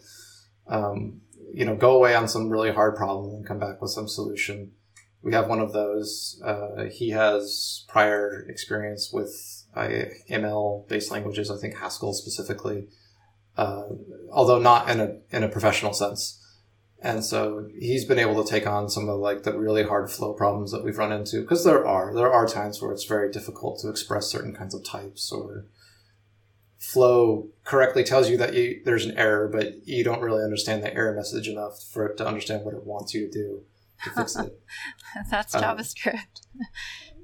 [0.67, 4.07] um, you know, go away on some really hard problem and come back with some
[4.07, 4.73] solution.
[5.25, 6.39] We have one of those.
[6.45, 9.87] Uh, he has prior experience with uh,
[10.29, 11.49] ML based languages.
[11.49, 12.89] I think Haskell specifically,
[13.57, 13.85] uh,
[14.31, 16.39] although not in a in a professional sense.
[17.01, 20.31] And so he's been able to take on some of like the really hard flow
[20.33, 23.79] problems that we've run into because there are there are times where it's very difficult
[23.79, 25.65] to express certain kinds of types or
[26.77, 30.93] flow correctly tells you that you, there's an error but you don't really understand the
[30.93, 33.63] error message enough for it to understand what it wants you to do
[34.03, 34.59] to fix it.
[35.31, 36.41] That's Um, JavaScript.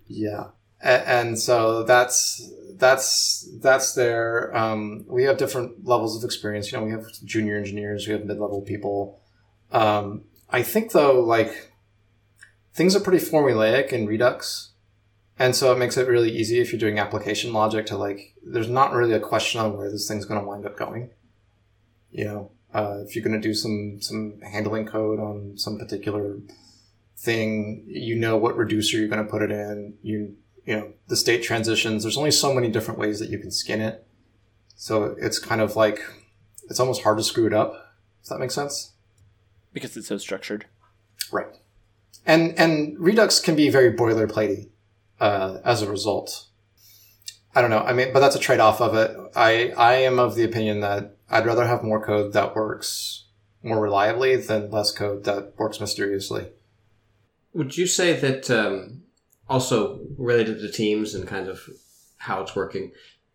[0.08, 0.48] Yeah,
[0.82, 4.56] A- and so that's that's that's there.
[4.56, 6.72] Um, we have different levels of experience.
[6.72, 9.20] You know, we have junior engineers, we have mid-level people.
[9.72, 11.72] Um, I think though, like
[12.74, 14.72] things are pretty formulaic in Redux,
[15.40, 18.34] and so it makes it really easy if you're doing application logic to like.
[18.44, 21.12] There's not really a question on where this thing's going to wind up going.
[22.12, 26.38] You know, uh, if you're going to do some some handling code on some particular
[27.18, 29.96] thing, you know what reducer you're going to put it in.
[30.02, 32.04] You you know the state transitions.
[32.04, 34.06] There's only so many different ways that you can skin it,
[34.76, 36.00] so it's kind of like
[36.70, 37.74] it's almost hard to screw it up.
[38.22, 38.92] Does that make sense?
[39.74, 40.66] because it's so structured.
[41.32, 41.48] Right.
[42.26, 44.70] And and Redux can be very boilerplatey
[45.20, 46.48] uh, as a result.
[47.54, 47.80] I don't know.
[47.80, 49.16] I mean, but that's a trade off of it.
[49.36, 53.26] I I am of the opinion that I'd rather have more code that works
[53.64, 56.48] more reliably than less code that works mysteriously.
[57.54, 59.04] Would you say that um,
[59.50, 61.62] also related to teams and kind of
[62.18, 62.92] how it's working?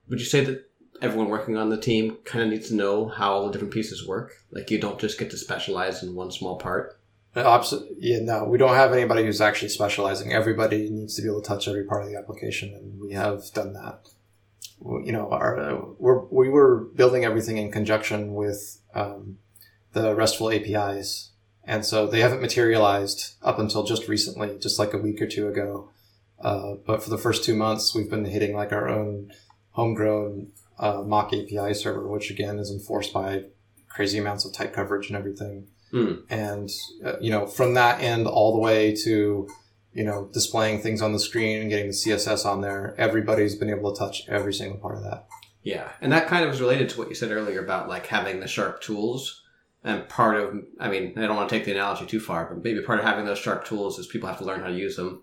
[0.09, 0.71] Would you say that
[1.01, 4.07] everyone working on the team kind of needs to know how all the different pieces
[4.07, 4.33] work?
[4.51, 7.01] Like you don't just get to specialize in one small part.
[7.35, 7.97] Absolutely.
[7.99, 10.33] Yeah, no, we don't have anybody who's actually specializing.
[10.33, 13.53] Everybody needs to be able to touch every part of the application, and we have
[13.53, 14.09] done that.
[14.85, 19.39] You know, our, we're, we were building everything in conjunction with um,
[19.93, 21.31] the RESTful APIs,
[21.64, 25.49] and so they haven't materialized up until just recently, just like a week or two
[25.49, 25.91] ago.
[26.41, 29.33] Uh, but for the first two months, we've been hitting like our own
[29.70, 30.49] homegrown
[30.79, 33.45] uh, mock API server, which again is enforced by
[33.89, 35.66] crazy amounts of type coverage and everything.
[35.91, 36.14] Hmm.
[36.29, 36.70] And,
[37.05, 39.49] uh, you know, from that end all the way to,
[39.97, 43.71] you know, displaying things on the screen and getting the CSS on there, everybody's been
[43.71, 45.27] able to touch every single part of that.
[45.63, 48.41] Yeah, and that kind of is related to what you said earlier about like having
[48.41, 49.43] the sharp tools.
[49.83, 52.63] And part of, I mean, I don't want to take the analogy too far, but
[52.63, 54.97] maybe part of having those sharp tools is people have to learn how to use
[54.97, 55.23] them,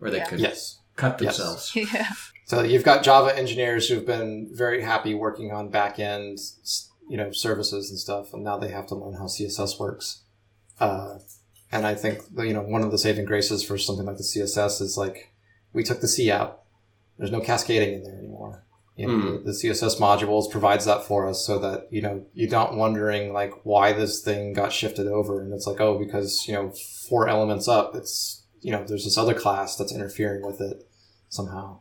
[0.00, 0.26] or they Yeah.
[0.26, 0.80] could Yes.
[0.96, 1.36] cut Yes.
[1.36, 1.72] themselves.
[1.94, 2.08] yeah.
[2.46, 6.38] So you've got Java engineers who've been very happy working on back end,
[7.08, 10.22] you know, services and stuff, and now they have to learn how CSS works.
[10.80, 11.18] Uh,
[11.74, 14.80] and I think you know one of the saving graces for something like the CSS
[14.80, 15.32] is like
[15.72, 16.62] we took the C out.
[17.18, 18.64] There's no cascading in there anymore.
[18.96, 19.44] You know, Hmm.
[19.44, 23.52] the CSS modules provides that for us, so that you know you're not wondering like
[23.64, 26.70] why this thing got shifted over, and it's like oh because you know
[27.08, 30.86] four elements up, it's you know there's this other class that's interfering with it
[31.28, 31.78] somehow.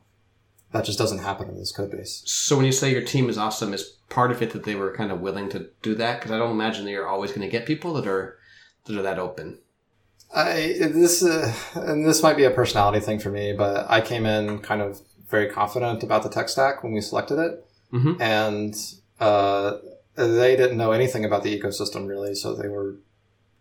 [0.72, 2.24] That just doesn't happen in this code base.
[2.26, 4.92] So when you say your team is awesome, is part of it that they were
[4.96, 6.20] kind of willing to do that?
[6.20, 8.40] Because I don't imagine that you're always going to get people that are
[8.86, 9.60] that are that open.
[10.36, 14.26] I this uh, and this might be a personality thing for me, but I came
[14.26, 18.20] in kind of very confident about the tech stack when we selected it, Mhm.
[18.22, 18.76] and
[19.20, 19.78] uh,
[20.16, 22.96] they didn't know anything about the ecosystem really, so they were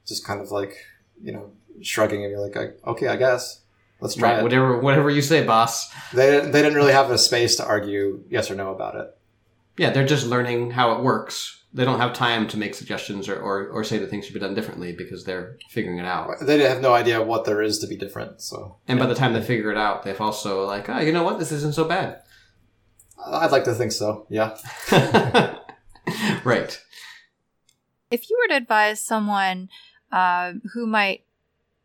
[0.06, 0.74] just kind of like
[1.22, 1.50] you know
[1.82, 2.56] shrugging and be like,
[2.86, 3.60] "Okay, I guess
[4.00, 5.90] let's try Right, it." whatever whatever you say, boss.
[6.12, 9.14] They they didn't really have a space to argue yes or no about it.
[9.78, 11.61] Yeah, they're just learning how it works.
[11.74, 14.40] They don't have time to make suggestions or, or, or say that things should be
[14.40, 16.28] done differently because they're figuring it out.
[16.42, 18.42] They have no idea what there is to be different.
[18.42, 21.22] So And by the time they figure it out, they've also like, oh, you know
[21.22, 21.38] what?
[21.38, 22.20] This isn't so bad.
[23.24, 24.26] I'd like to think so.
[24.28, 24.56] Yeah.
[26.44, 26.78] right.
[28.10, 29.70] If you were to advise someone
[30.10, 31.24] uh, who might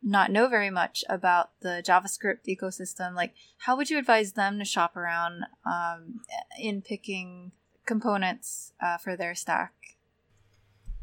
[0.02, 4.64] not know very much about the JavaScript ecosystem, like how would you advise them to
[4.64, 6.20] shop around um,
[6.58, 7.52] in picking
[7.88, 9.72] components uh, for their stack?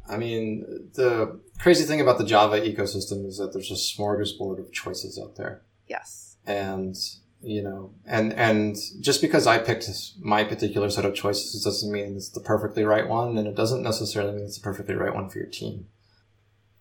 [0.07, 4.71] I mean, the crazy thing about the Java ecosystem is that there's a smorgasbord of
[4.71, 5.63] choices out there.
[5.87, 6.37] Yes.
[6.45, 6.95] And,
[7.41, 12.15] you know, and, and just because I picked my particular set of choices doesn't mean
[12.15, 13.35] it's the perfectly right one.
[13.37, 15.87] And it doesn't necessarily mean it's the perfectly right one for your team.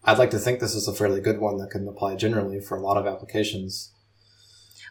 [0.05, 2.77] I'd like to think this is a fairly good one that can apply generally for
[2.77, 3.94] a lot of applications.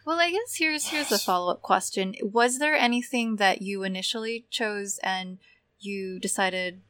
[0.04, 2.14] Well, I guess here's here's a follow up question.
[2.22, 5.38] Was there anything that you initially chose and
[5.78, 6.82] you decided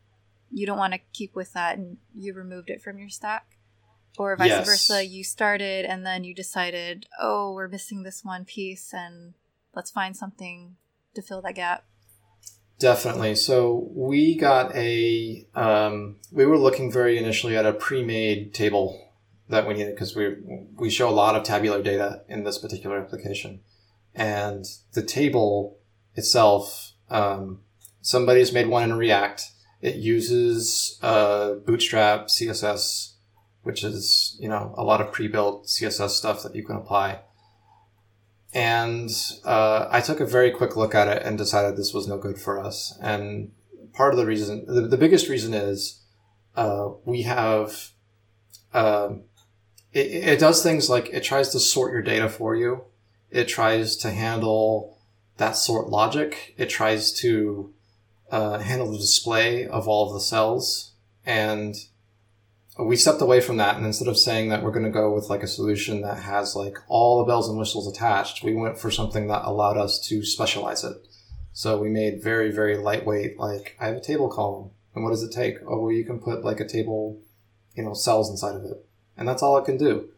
[0.50, 3.46] you don't want to keep with that and you removed it from your stack?
[4.16, 4.66] Or vice Yes.
[4.66, 9.34] versa, you started and then you decided, oh, we're missing this one piece and
[9.74, 10.76] let's find something
[11.14, 11.84] to fill that gap.
[12.78, 13.34] Definitely.
[13.36, 19.03] So we got a, um, we were looking very initially at a pre-made table
[19.48, 20.36] that we needed because we
[20.76, 23.60] we show a lot of tabular data in this particular application,
[24.14, 25.78] and the table
[26.14, 27.60] itself, um,
[28.00, 29.50] somebody's made one in React.
[29.80, 33.12] It uses uh, Bootstrap CSS,
[33.62, 37.20] which is you know a lot of pre-built CSS stuff that you can apply.
[38.54, 39.10] And
[39.44, 42.38] uh, I took a very quick look at it and decided this was no good
[42.38, 42.96] for us.
[43.02, 43.50] And
[43.92, 46.02] part of the reason, the, the biggest reason is
[46.54, 47.90] uh, we have,
[48.72, 49.24] um,
[49.94, 52.84] it, it does things like it tries to sort your data for you.
[53.30, 54.98] It tries to handle
[55.38, 56.54] that sort logic.
[56.58, 57.72] It tries to
[58.30, 60.92] uh, handle the display of all of the cells.
[61.24, 61.76] And
[62.78, 65.30] we stepped away from that and instead of saying that we're going to go with
[65.30, 68.90] like a solution that has like all the bells and whistles attached we went for
[68.90, 70.96] something that allowed us to specialize it
[71.52, 75.22] so we made very very lightweight like i have a table column and what does
[75.22, 77.20] it take oh well you can put like a table
[77.76, 78.84] you know cells inside of it
[79.16, 80.08] and that's all it can do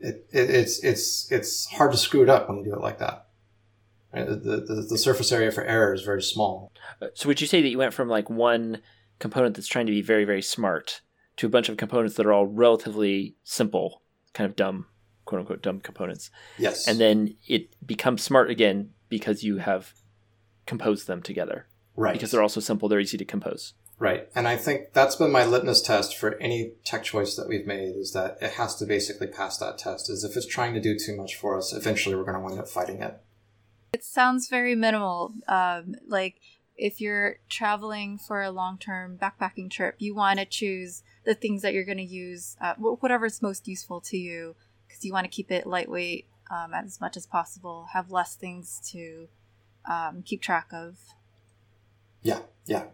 [0.00, 2.98] it, it it's it's it's hard to screw it up when you do it like
[2.98, 3.22] that
[4.14, 4.26] Right?
[4.26, 6.72] the, the, the surface area for error is very small
[7.02, 8.80] Uh, So would you say that you went from like one
[9.18, 11.00] component that's trying to be very very smart
[11.36, 14.00] to a bunch of components that are all relatively simple,
[14.32, 14.86] kind of dumb,
[15.26, 19.92] quote unquote dumb components, yes and then it becomes smart again because you have
[20.66, 21.66] composed them together.
[21.94, 23.74] right Because they're also simple, they're easy to compose.
[23.98, 24.28] Right.
[24.34, 27.96] And I think that's been my litmus test for any tech choice that we've made
[27.96, 30.10] is that it has to basically pass that test.
[30.10, 32.58] Is if it's trying to do too much for us, eventually we're going to wind
[32.58, 33.18] up fighting it.
[33.94, 35.32] It sounds very minimal.
[35.48, 36.40] Um, like
[36.76, 41.62] if you're traveling for a long term backpacking trip, you want to choose the things
[41.62, 45.24] that you're going to use, uh, wh- whatever's most useful to you, because you want
[45.24, 49.28] to keep it lightweight um, as much as possible, have less things to
[49.90, 50.98] um, keep track of.
[52.22, 52.40] Yeah.
[52.66, 52.84] Yeah.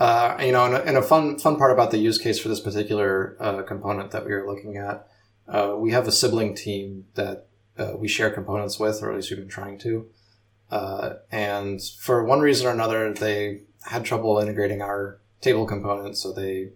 [0.00, 2.48] Uh, you know, and a, and a fun fun part about the use case for
[2.48, 5.06] this particular uh, component that we were looking at,
[5.46, 7.46] uh, we have a sibling team that
[7.78, 10.08] uh, we share components with, or at least we've been trying to.
[10.70, 16.16] Uh, and for one reason or another, they had trouble integrating our table component.
[16.16, 16.70] So they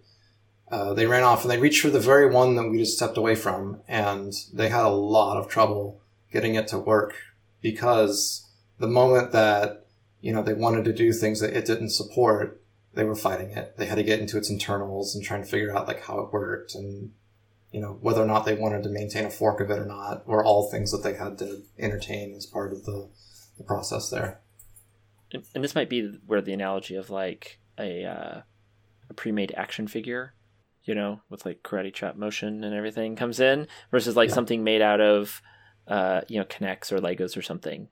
[0.71, 3.17] uh, they ran off and they reached for the very one that we just stepped
[3.17, 7.15] away from, and they had a lot of trouble getting it to work
[7.63, 9.87] because the moment that
[10.21, 12.61] you know they wanted to do things that it didn't support,
[12.95, 13.77] they were fighting it.
[13.77, 16.33] They had to get into its internals and try and figure out like how it
[16.33, 17.13] worked and
[17.73, 20.27] you know whether or not they wanted to maintain a fork of it or not,
[20.27, 23.09] were all things that they had to entertain as part of the,
[23.59, 24.41] the process there.
[25.33, 28.43] And, and this might be where the analogy of like a uh,
[29.11, 30.35] a pre-made action figure
[30.87, 34.35] you know, with like karate chop motion and everything comes in versus like Yeah.
[34.35, 35.41] something made out of,
[35.89, 37.89] uh, you know, K'Nex or Legos or something.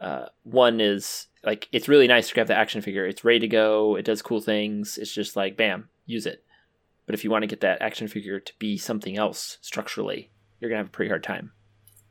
[0.00, 3.06] Uh, one is like it's really nice to grab the action figure.
[3.06, 3.96] It's ready to go.
[3.96, 4.98] It does cool things.
[4.98, 6.44] It's just like bam, use it.
[7.06, 10.70] But if you want to get that action figure to be something else structurally, you're
[10.70, 11.52] gonna have a pretty hard time.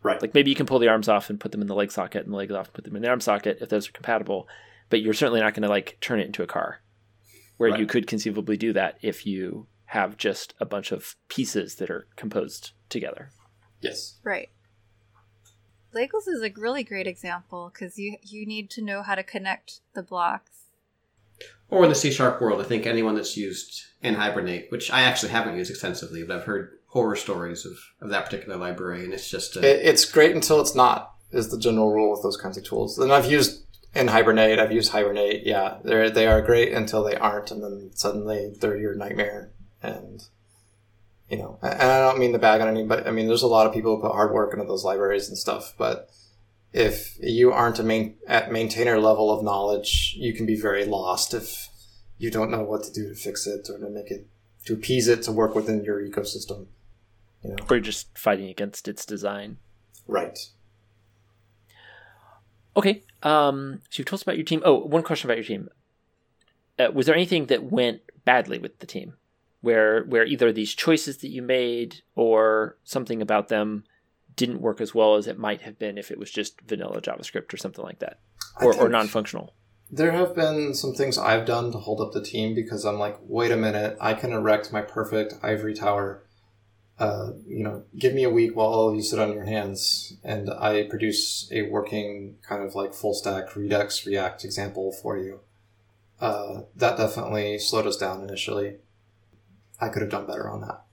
[0.03, 0.21] Right.
[0.21, 2.23] Like maybe you can pull the arms off and put them in the leg socket,
[2.23, 4.47] and the legs off and put them in the arm socket if those are compatible.
[4.89, 6.81] But you're certainly not going to like turn it into a car,
[7.57, 11.89] where you could conceivably do that if you have just a bunch of pieces that
[11.89, 13.31] are composed together.
[13.81, 14.19] Yes.
[14.23, 14.49] Right.
[15.93, 19.81] Legos is a really great example because you you need to know how to connect
[19.93, 20.51] the blocks.
[21.69, 25.31] Or in the C sharp world, I think anyone that's used NHibernate, which I actually
[25.31, 29.29] haven't used extensively, but I've heard horror stories of, of that particular library, and it's
[29.29, 31.13] just uh, It, it's great until it's not.
[31.31, 32.97] Is the general rule with those kinds of tools.
[32.97, 33.63] And I've used
[33.95, 34.57] NHibernate.
[34.57, 35.45] I've used Hibernate.
[35.45, 39.51] Yeah, they they are great until they aren't, and then suddenly they're your nightmare.
[39.81, 40.23] And
[41.29, 43.05] you know, and I don't mean the bag on anybody.
[43.05, 45.37] I mean, there's a lot of people who put hard work into those libraries and
[45.37, 46.09] stuff, but
[46.73, 51.33] if you aren't a main at maintainer level of knowledge, you can be very lost
[51.33, 51.69] if
[52.17, 54.27] you don't know what to do to fix it or to make it
[54.65, 56.65] to appease it to work within your ecosystem.
[57.43, 59.57] You know, Or you're just fighting against its design.
[60.07, 60.37] right?
[62.75, 63.03] Okay.
[63.23, 64.61] Um, so you've told us about your team.
[64.65, 65.69] Oh, one question about your team.
[66.77, 69.13] Uh, was there anything that went badly with the team,
[69.61, 73.83] where where either these choices that you made or something about them
[74.35, 77.53] didn't work as well as it might have been if it was just vanilla JavaScript
[77.53, 78.19] or something like that,
[78.61, 79.53] or, or non-functional?
[79.91, 83.17] There have been some things I've done to hold up the team because I'm like,
[83.21, 86.23] wait a minute, I can erect my perfect ivory tower.
[86.99, 90.17] Uh, you know, give me a week while all of you sit on your hands,
[90.23, 95.39] and I produce a working kind of like full stack Redux React example for you.
[96.21, 98.75] Uh, that definitely slowed us down initially.
[99.81, 100.83] I could have done better on that.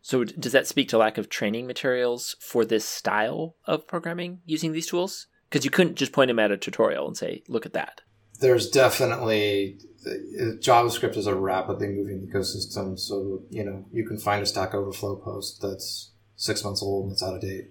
[0.00, 4.72] So does that speak to lack of training materials for this style of programming using
[4.72, 5.28] these tools?
[5.48, 8.00] Because you couldn't just point them at a tutorial and say, "Look at that."
[8.42, 12.98] there's definitely uh, JavaScript is a rapidly moving ecosystem.
[12.98, 17.12] So you know you can find a Stack Overflow post that's six months old and
[17.12, 17.70] it's out of date.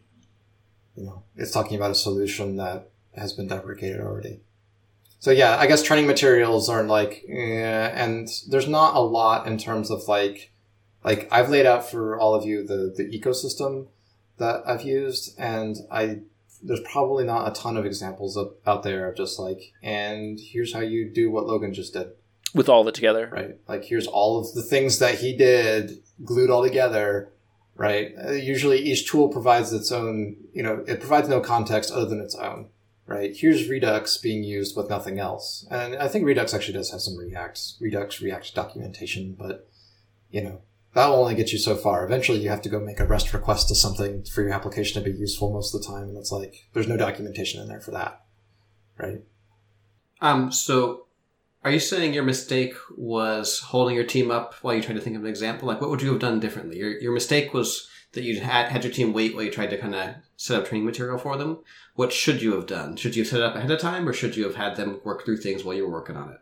[0.96, 4.42] You know, it's talking about a solution that has been deprecated already.
[5.22, 9.59] So yeah, I guess training materials aren't like, eh, and there's not a lot in
[9.59, 10.51] terms of like,
[11.03, 13.88] like I've laid out for all of you the the ecosystem
[14.38, 16.22] that I've used, and I
[16.63, 20.74] there's probably not a ton of examples of, out there of just like, and here's
[20.74, 22.13] how you do what Logan just did,
[22.55, 23.57] With all of it together, right?
[23.67, 27.32] Like, here's all of the things that he did glued all together,
[27.76, 28.11] right?
[28.24, 32.22] Uh, usually each tool provides its own, you know, it provides no context other than
[32.22, 32.69] its own,
[33.12, 33.36] right?
[33.36, 35.68] Here's Redux being used with nothing else.
[35.70, 39.70] And I think Redux actually does have some React, Redux React documentation, but,
[40.30, 40.62] you know,
[40.93, 42.05] that will only get you so far.
[42.05, 45.09] Eventually, you have to go make a REST request to something for your application to
[45.09, 47.91] be useful most of the time, and it's like there's no documentation in there for
[47.91, 48.24] that,
[48.97, 49.22] right?
[50.22, 51.07] Um, so
[51.64, 55.16] are you saying your mistake was holding your team up while you tried to think
[55.16, 55.68] of an example?
[55.68, 56.78] Like, what would you have done differently?
[56.78, 59.78] Your, your mistake was that you had, had your team wait while you tried to
[59.78, 61.59] kind of set up training material for them.
[61.95, 62.95] What should you have done?
[62.95, 64.99] Should you have set it up ahead of time, or should you have had them
[65.03, 66.39] work through things while you were working on it?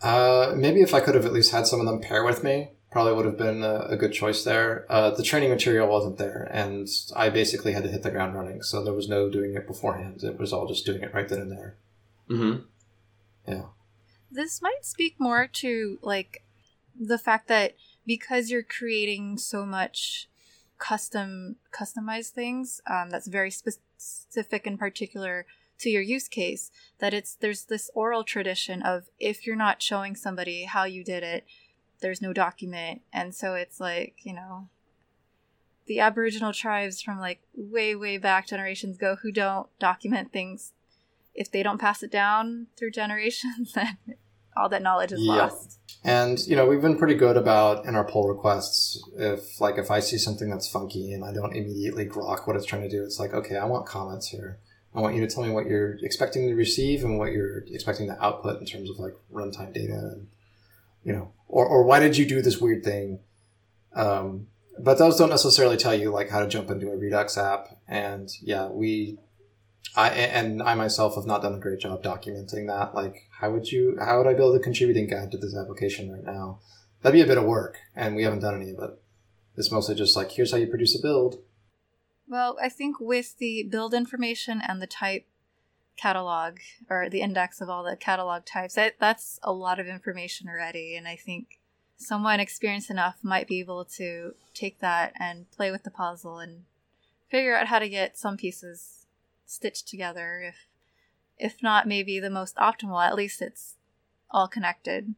[0.00, 2.70] Uh, maybe if I could have at least had some of them pair with me,
[2.90, 4.86] probably would have been a, a good choice there.
[4.88, 8.62] Uh, the training material wasn't there, and I basically had to hit the ground running,
[8.62, 10.22] so there was no doing it beforehand.
[10.22, 11.76] It was all just doing it right then and there.
[12.30, 12.60] Mm-hmm.
[13.46, 13.64] Yeah.
[14.30, 16.44] This might speak more to like
[16.98, 17.74] the fact that
[18.06, 20.28] because you're creating so much
[20.78, 25.44] custom customize things um, that's very specific and particular
[25.78, 30.14] to your use case that it's there's this oral tradition of if you're not showing
[30.14, 31.44] somebody how you did it
[32.00, 34.68] there's no document and so it's like you know
[35.86, 40.72] the aboriginal tribes from like way way back generations ago who don't document things
[41.34, 43.96] if they don't pass it down through generations then
[44.56, 45.44] all that knowledge is Yeah.
[45.44, 49.02] lost And you know, we've been pretty good about in our pull requests.
[49.16, 52.66] If like if I see something that's funky and I don't immediately grok what it's
[52.66, 54.58] trying to do, it's like, okay, I want comments here.
[54.94, 58.06] I want you to tell me what you're expecting to receive and what you're expecting
[58.06, 60.28] to output in terms of like runtime data and
[61.04, 63.20] you know, or or why did you do this weird thing?
[63.94, 64.46] Um,
[64.78, 67.68] but those don't necessarily tell you like how to jump into a Redux app.
[67.86, 69.18] And yeah, we,
[69.96, 72.94] I and I myself have not done a great job documenting that.
[72.94, 73.96] Like, how would you?
[74.00, 76.60] How would I build a contributing guide to this application right now?
[77.02, 78.90] That'd be a bit of work, and we haven't done any of it.
[79.56, 81.42] It's mostly just like here's how you produce a build.
[82.28, 85.26] Well, I think with the build information and the type
[85.96, 86.58] catalog
[86.88, 90.94] or the index of all the catalog types, that, that's a lot of information already.
[90.94, 91.58] And I think
[91.96, 96.64] someone experienced enough might be able to take that and play with the puzzle and
[97.30, 98.97] figure out how to get some pieces
[99.48, 100.40] stitched together.
[100.46, 100.66] If
[101.38, 103.76] if not maybe the most optimal, at least it's
[104.30, 105.14] all connected.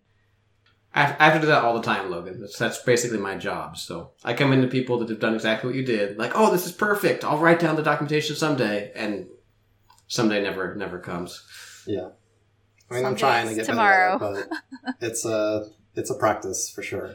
[0.92, 2.40] I have, to do that all the time, Logan.
[2.40, 3.76] That's, that's basically my job.
[3.76, 6.66] So I come into people that have done exactly what you did, like, oh, this
[6.66, 7.24] is perfect.
[7.24, 9.28] I'll write down the documentation someday, and
[10.08, 11.44] someday never never comes.
[11.86, 12.08] Yeah,
[12.90, 14.18] I mean, I'm trying to it's get tomorrow.
[14.18, 17.14] better, at but it's a it's a practice for sure.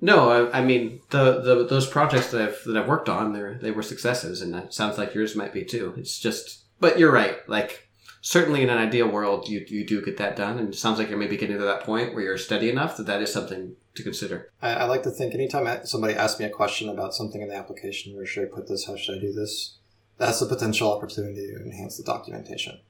[0.00, 3.54] No, I, I mean the, the those projects that I've that I've worked on, they
[3.60, 5.94] they were successes, and it sounds like yours might be too.
[5.96, 7.36] It's just, but you're right.
[7.48, 7.88] Like
[8.20, 11.08] certainly in an ideal world, you you do get that done, and it sounds like
[11.08, 14.02] you're maybe getting to that point where you're steady enough that that is something to
[14.02, 14.52] consider.
[14.62, 17.56] I, I like to think anytime somebody asks me a question about something in the
[17.56, 18.86] application, where should I put this?
[18.86, 19.78] How should I do this?
[20.16, 22.80] That's a potential opportunity to enhance the documentation.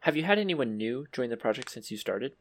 [0.00, 2.34] Have you had anyone new join the project since you started?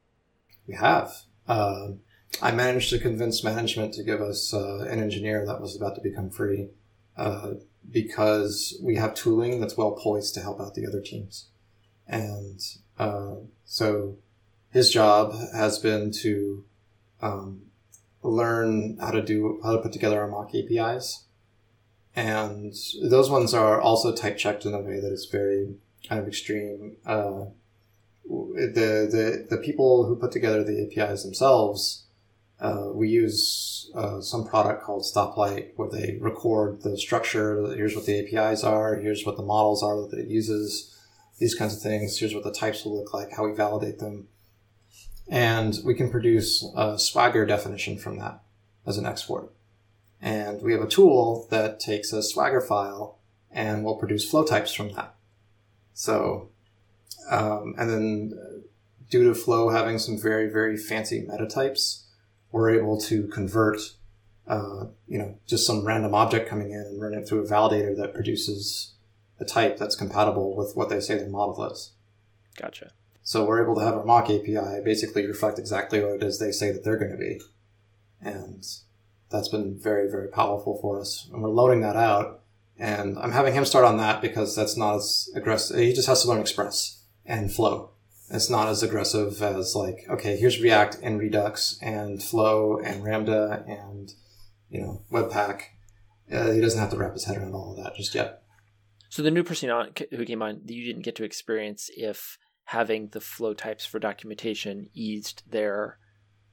[0.68, 1.12] We have.
[1.48, 2.02] Um
[2.42, 6.02] I managed to convince management to give us uh, an engineer that was about to
[6.02, 6.70] become free
[7.16, 7.52] uh,
[7.90, 11.48] because we have tooling that's well poised to help out the other teams.
[12.08, 12.60] And
[12.98, 14.18] uh, so
[14.72, 16.66] his job has been to
[17.22, 17.62] um,
[18.22, 21.26] learn how to do how to put together our mock APIs,
[22.16, 25.76] and those ones are also type checked in a way that is very
[26.08, 26.98] kind of extreme.
[27.06, 27.46] Uh,
[28.26, 32.03] the the the people who put together the APIs themselves,
[32.60, 37.74] uh, we use uh, some product called Stoplight where they record the structure.
[37.76, 38.96] Here's what the APIs are.
[38.96, 40.96] Here's what the models are that it uses.
[41.40, 42.18] These kinds of things.
[42.18, 43.32] Here's what the types will look like.
[43.36, 44.28] How we validate them,
[45.28, 48.44] and we can produce a Swagger definition from that
[48.86, 49.52] as an export.
[50.22, 53.20] And we have a tool that takes a Swagger file
[53.52, 55.16] and will produce flow types from that.
[55.94, 56.50] So
[57.30, 58.64] um, and then
[59.10, 62.03] due to Flow having some very, very fancy meta types,
[62.54, 63.80] we're able to convert,
[64.48, 67.98] uh, you know, just some random object coming in and run it through a validator
[67.98, 68.94] that produces
[69.40, 71.94] a type that's compatible with what they say the model is.
[72.56, 72.92] Gotcha.
[73.24, 76.52] So we're able to have our mock API basically reflect exactly what it is they
[76.52, 77.42] say that they're going to be.
[78.22, 78.64] And
[79.32, 81.28] that's been very, very powerful for us.
[81.34, 82.42] And we're loading that out.
[82.78, 85.78] And I'm having him start on that because that's not as aggressive.
[85.78, 87.93] He just has to learn Express and Flow.
[88.34, 93.64] It's not as aggressive as like, okay, here's React and Redux and Flow and Ramda
[93.68, 94.12] and,
[94.70, 95.62] you know, Webpack.
[96.32, 98.42] Uh, he doesn't have to wrap his head around all of that just yet.
[99.10, 103.10] So the new person on, who came on, you didn't get to experience if having
[103.10, 106.00] the flow types for documentation eased their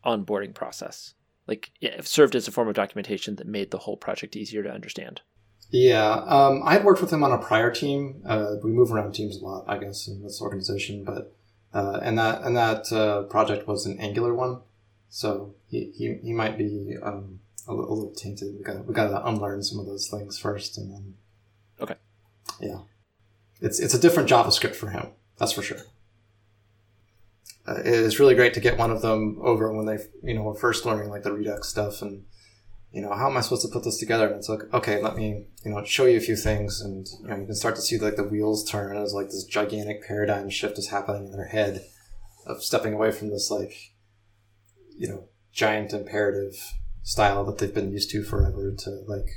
[0.05, 1.15] onboarding process.
[1.47, 4.71] Like it served as a form of documentation that made the whole project easier to
[4.71, 5.23] understand.
[5.71, 8.23] Yeah, um, I had worked with him on a prior team.
[8.27, 11.05] Uh, we move around teams a lot, I guess, in this organization.
[11.05, 11.35] But
[11.73, 14.61] uh, and that and that uh, project was an Angular one,
[15.09, 18.57] so he, he, he might be um, a, little, a little tainted.
[18.59, 21.15] We got we got to unlearn some of those things first, and then
[21.81, 21.95] Okay.
[22.61, 22.79] yeah,
[23.61, 25.09] it's it's a different JavaScript for him.
[25.39, 25.79] That's for sure.
[27.67, 30.43] Uh, it is really great to get one of them over when they you know
[30.43, 32.25] were first learning like the Redux stuff and
[32.93, 34.27] you know, how am I supposed to put this together?
[34.27, 36.81] And it's like, okay, let me, you know, show you a few things.
[36.81, 39.45] And, you know, you can start to see like the wheels turn as like this
[39.45, 41.85] gigantic paradigm shift is happening in their head
[42.47, 43.75] of stepping away from this like,
[44.97, 46.55] you know, giant imperative
[47.03, 49.29] style that they've been used to forever to like,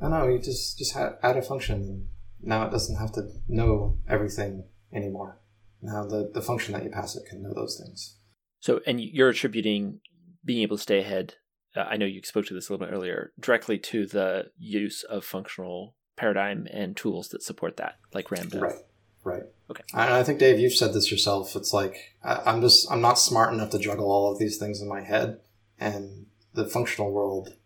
[0.00, 2.08] I don't know, you just, just add a function and
[2.42, 5.40] now it doesn't have to know everything anymore.
[5.80, 8.18] Now the, the function that you pass it can know those things.
[8.60, 10.00] So, and you're attributing
[10.44, 11.34] being able to stay ahead
[11.76, 15.02] Uh, I know you spoke to this a little bit earlier, directly to the use
[15.02, 18.60] of functional paradigm and tools that support that, like Ramda.
[18.60, 18.76] Right.
[19.24, 19.44] Right.
[19.70, 19.82] Okay.
[19.94, 21.56] And I think Dave, you've said this yourself.
[21.56, 24.82] It's like I, I'm just I'm not smart enough to juggle all of these things
[24.82, 25.40] in my head,
[25.80, 27.56] and the functional world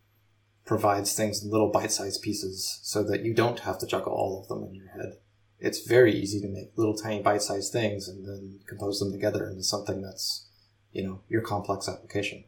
[0.65, 4.49] provides things in little bite-sized pieces so that you don't have to juggle all of
[4.49, 5.15] them in your head.
[5.59, 9.65] It's very easy to make little tiny bite-sized things and then compose them together into
[9.65, 10.47] something that's,
[10.93, 12.45] you know, your complex application.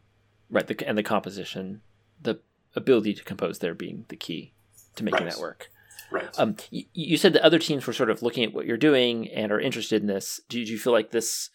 [0.51, 1.83] Right, the, and the composition,
[2.21, 2.41] the
[2.75, 4.53] ability to compose there being the key
[4.97, 5.33] to making Right.
[5.33, 5.71] that work.
[6.11, 6.29] Right.
[6.39, 9.29] Um, you, you said that other teams were sort of looking at what you're doing
[9.29, 10.41] and are interested in this.
[10.49, 11.51] Do you, do you feel like this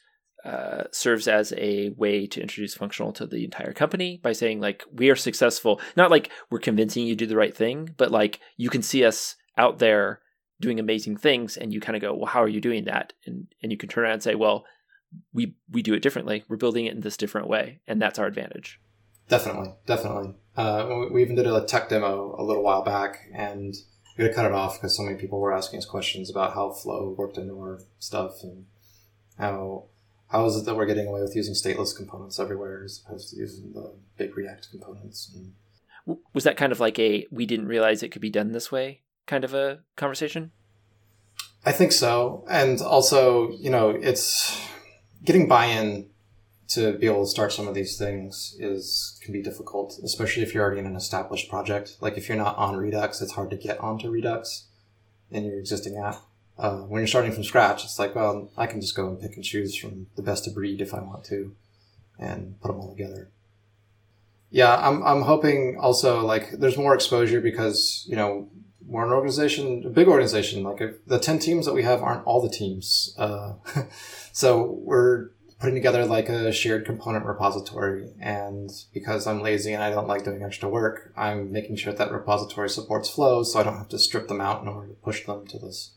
[0.46, 4.84] uh, serves as a way to introduce functional to the entire company by saying like
[4.94, 8.40] we are successful not like we're convincing you to do the right thing but like
[8.56, 10.22] you can see us out there
[10.62, 13.48] doing amazing things and you kind of go well how are you doing that and
[13.64, 14.66] and you can turn around and say well
[15.34, 18.28] we we do it differently we're building it in this different way and that's our
[18.28, 18.80] advantage
[19.28, 20.36] Definitely, definitely.
[20.56, 23.76] Uh, we- even did a tech demo a little while back, and
[24.18, 26.54] we had to cut it off because so many people were asking us questions about
[26.54, 28.66] how Flow worked into our stuff and
[29.38, 29.86] how
[30.30, 33.38] how is it that we're getting away with using stateless components everywhere as opposed to
[33.38, 35.32] using the big React components.
[35.34, 38.72] And was that kind of like a we didn't realize it could be done this
[38.72, 40.52] way kind of a conversation
[41.66, 44.56] I think so, and also you know it's
[45.24, 46.10] getting buy-in
[46.70, 50.54] to be able to start some of these things is can be difficult, especially if
[50.54, 51.98] you're already in an established project.
[52.02, 54.66] Like if you're not on Redux, it's hard to get onto Redux
[55.30, 56.22] in your existing app.
[56.58, 59.36] Uh, when you're starting from scratch, it's like, well, I can just go and pick
[59.36, 61.54] and choose from the best of breed if I want to,
[62.18, 63.30] and put them all together.
[64.50, 68.48] Yeah, I'm I'm hoping also like there's more exposure because you know
[68.88, 70.64] we're an organization, a big organization.
[70.64, 73.56] Like the ten teams that we have aren't all the teams, uh,
[74.32, 78.12] so we're putting together like a shared component repository.
[78.20, 82.12] And because I'm lazy and I don't like doing extra work, I'm making sure that
[82.12, 85.26] repository supports flows, so I don't have to strip them out in order to push
[85.26, 85.92] them to this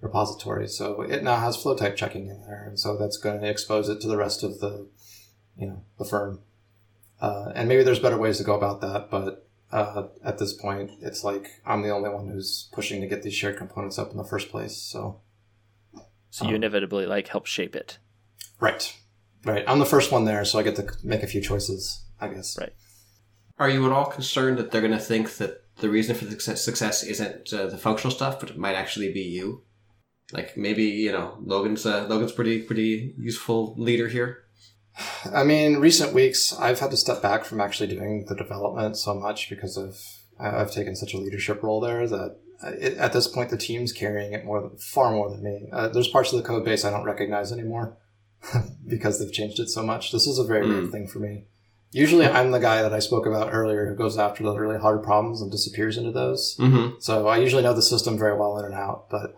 [0.00, 0.68] repository.
[0.68, 3.88] So it now has flow type checking in there, and so that's going to expose
[3.88, 4.88] it to the rest of the,
[5.56, 6.40] you know, the firm.
[7.20, 10.90] Uh, and maybe there's better ways to go about that, but uh, at this point,
[11.00, 14.16] it's like I'm the only one who's pushing to get these shared components up in
[14.16, 14.76] the first place.
[14.76, 15.20] So,
[16.30, 17.98] so you Um, inevitably like help shape it
[18.60, 18.96] right,
[19.44, 19.64] right.
[19.66, 22.56] I'm the first one there, so I get to make a few choices, I guess.
[22.58, 22.72] Right.
[23.58, 26.32] Are you at all concerned that they're going to think that the reason for the
[26.32, 29.62] success, success isn't uh, the functional stuff, but it might actually be you?
[30.32, 34.44] Like maybe you know Logan's uh, Logan's pretty pretty useful leader here.
[35.32, 39.14] I mean, recent weeks I've had to step back from actually doing the development so
[39.14, 39.98] much because of
[40.38, 43.56] I- I've taken such a leadership role there that uh, it, at this point the
[43.56, 45.68] team's carrying it more far more than me.
[45.72, 47.96] Uh, there's parts of the code base I don't recognize anymore
[48.86, 50.12] because they've changed it so much.
[50.12, 50.92] This is a very weird Mm.
[50.92, 51.44] thing for me.
[51.90, 55.02] Usually, I'm the guy that I spoke about earlier who goes after the really hard
[55.02, 56.54] problems and disappears into those.
[56.58, 56.96] Mm-hmm.
[57.00, 59.34] So I usually know the system very well in and out, but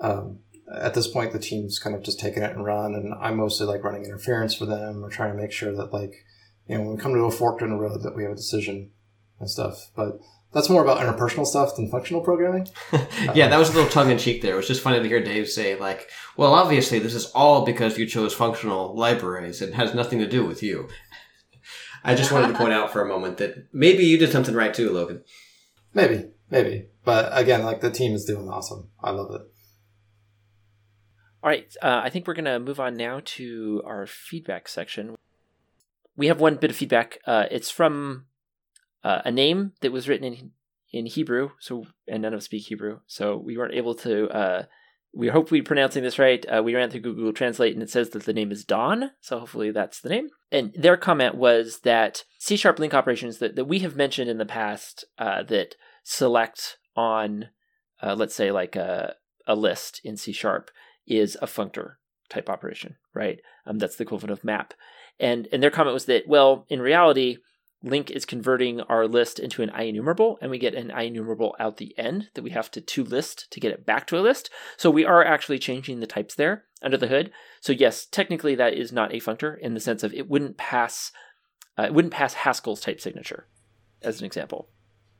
[0.00, 0.38] um,
[0.74, 3.66] at this point, the team's kind of just taking it and run, and I'm mostly
[3.66, 6.24] like running interference for them or trying to make sure that like
[6.66, 8.36] you know when we come to a fork in the road that we have a
[8.36, 8.90] decision
[9.38, 9.90] and stuff.
[9.94, 10.20] But
[10.52, 12.68] that's more about interpersonal stuff than functional programming.
[13.34, 14.54] yeah, that was a little tongue in cheek there.
[14.54, 17.98] It was just funny to hear Dave say like, "Well, obviously this is all because
[17.98, 20.88] you chose functional libraries and has nothing to do with you."
[22.04, 24.72] I just wanted to point out for a moment that maybe you did something right
[24.72, 25.22] too, Logan.
[25.92, 28.88] Maybe, maybe, but again, like the team is doing awesome.
[29.02, 29.42] I love it.
[31.42, 35.16] All right, uh, I think we're going to move on now to our feedback section.
[36.16, 37.18] We have one bit of feedback.
[37.26, 38.26] Uh, it's from
[39.04, 40.52] uh, a name that was written in
[40.92, 44.28] in Hebrew, so and none of us speak Hebrew, so we weren't able to.
[44.28, 44.64] Uh,
[45.12, 46.44] we hope we're pronouncing this right.
[46.46, 49.40] Uh, we ran through Google Translate, and it says that the name is Dawn, so
[49.40, 50.28] hopefully that's the name.
[50.52, 54.38] And their comment was that C sharp LINQ operations that, that we have mentioned in
[54.38, 55.74] the past uh, that
[56.04, 57.48] select on,
[58.02, 59.14] uh, let's say, like a,
[59.46, 60.70] a list in C sharp
[61.06, 61.94] is a functor
[62.28, 63.40] type operation, right?
[63.66, 64.74] Um, that's the equivalent of map.
[65.18, 67.38] And and their comment was that well, in reality,
[67.84, 71.96] LINQ is converting our list into an IEnumerable, and we get an IEnumerable out the
[71.98, 74.50] end that we have to to list to get it back to a list.
[74.76, 77.30] So we are actually changing the types there under the hood.
[77.60, 81.12] So yes, technically that is not a functor in the sense of it wouldn't pass
[81.78, 83.46] uh, it wouldn't pass Haskell's type signature,
[84.02, 84.68] as an example.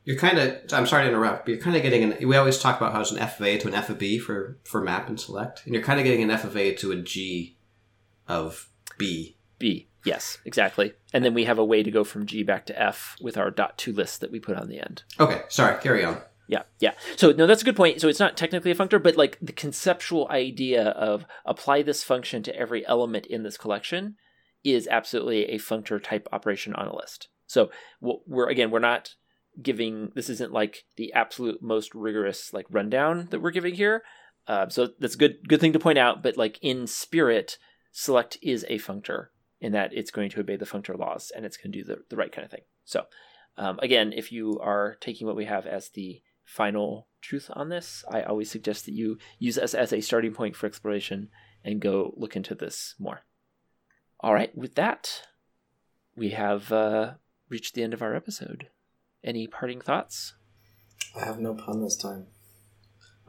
[0.05, 0.57] You're kind of.
[0.73, 2.29] I'm sorry to interrupt, but you're kind of getting an.
[2.29, 4.19] We always talk about how it's an F of A to an F of B
[4.19, 6.93] for for map and select, and you're kind of getting an F of A to
[6.93, 7.57] a G
[8.27, 9.37] of B.
[9.59, 9.90] B.
[10.05, 10.95] Yes, exactly.
[11.13, 13.51] And then we have a way to go from G back to F with our
[13.51, 15.03] dot to list that we put on the end.
[15.19, 15.81] Okay, sorry.
[15.83, 16.21] Carry on.
[16.49, 16.95] Yeah, yeah.
[17.17, 18.01] So no, that's a good point.
[18.01, 22.43] So it's not technically a functor, but like the conceptual idea of apply this function
[22.43, 24.17] to every element in this collection
[24.65, 27.29] is absolutely a functor type operation on a list.
[27.47, 27.71] So
[28.01, 29.15] we're again, we're not
[29.61, 34.03] giving this isn't like the absolute most rigorous like rundown that we're giving here.
[34.49, 36.23] Uh, so that's a good good thing to point out.
[36.23, 37.59] But like in spirit,
[37.93, 39.27] select is a functor
[39.61, 41.99] in that it's going to obey the functor laws and it's going to do the,
[42.09, 42.63] the right kind of thing.
[42.85, 43.05] So
[43.59, 48.05] um, again, if you are taking what we have as the final truth on this,
[48.11, 51.29] I always suggest that you use us as a starting point for exploration
[51.65, 53.21] and go look into this more.
[54.21, 55.23] All right, with that,
[56.17, 57.13] we have uh,
[57.49, 58.69] reached the end of our episode.
[59.23, 60.35] Any parting thoughts?
[61.15, 62.27] I have no pun this time.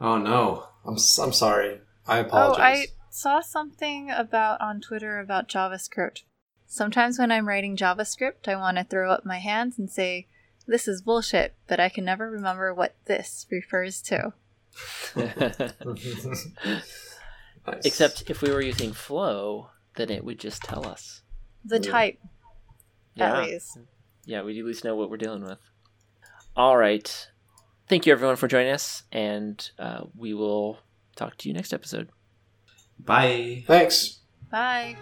[0.00, 0.68] Oh no.
[0.84, 1.80] I'm s- I'm sorry.
[2.06, 2.86] I Oh, apologize.
[3.12, 6.22] I saw something about on Twitter about JavaScript.
[6.66, 10.28] Sometimes when I'm writing JavaScript, I want to throw up my hands and say,
[10.66, 14.32] "This is bullshit," but I can never remember what this refers to.
[15.14, 16.48] Nice.
[17.84, 21.20] Except if we were using Flow, then it would just tell us.
[21.66, 21.90] The Yeah.
[21.90, 22.18] type,
[23.14, 23.42] Yeah.
[23.42, 23.78] at least.
[24.24, 25.60] Yeah, we at least know what we're dealing with.
[26.56, 27.28] All right.
[27.88, 30.78] Thank you, everyone, for joining us, and uh, we will
[31.14, 32.08] talk to you next episode.
[33.04, 33.64] Bye.
[33.66, 34.18] Thanks.
[34.50, 34.96] Bye.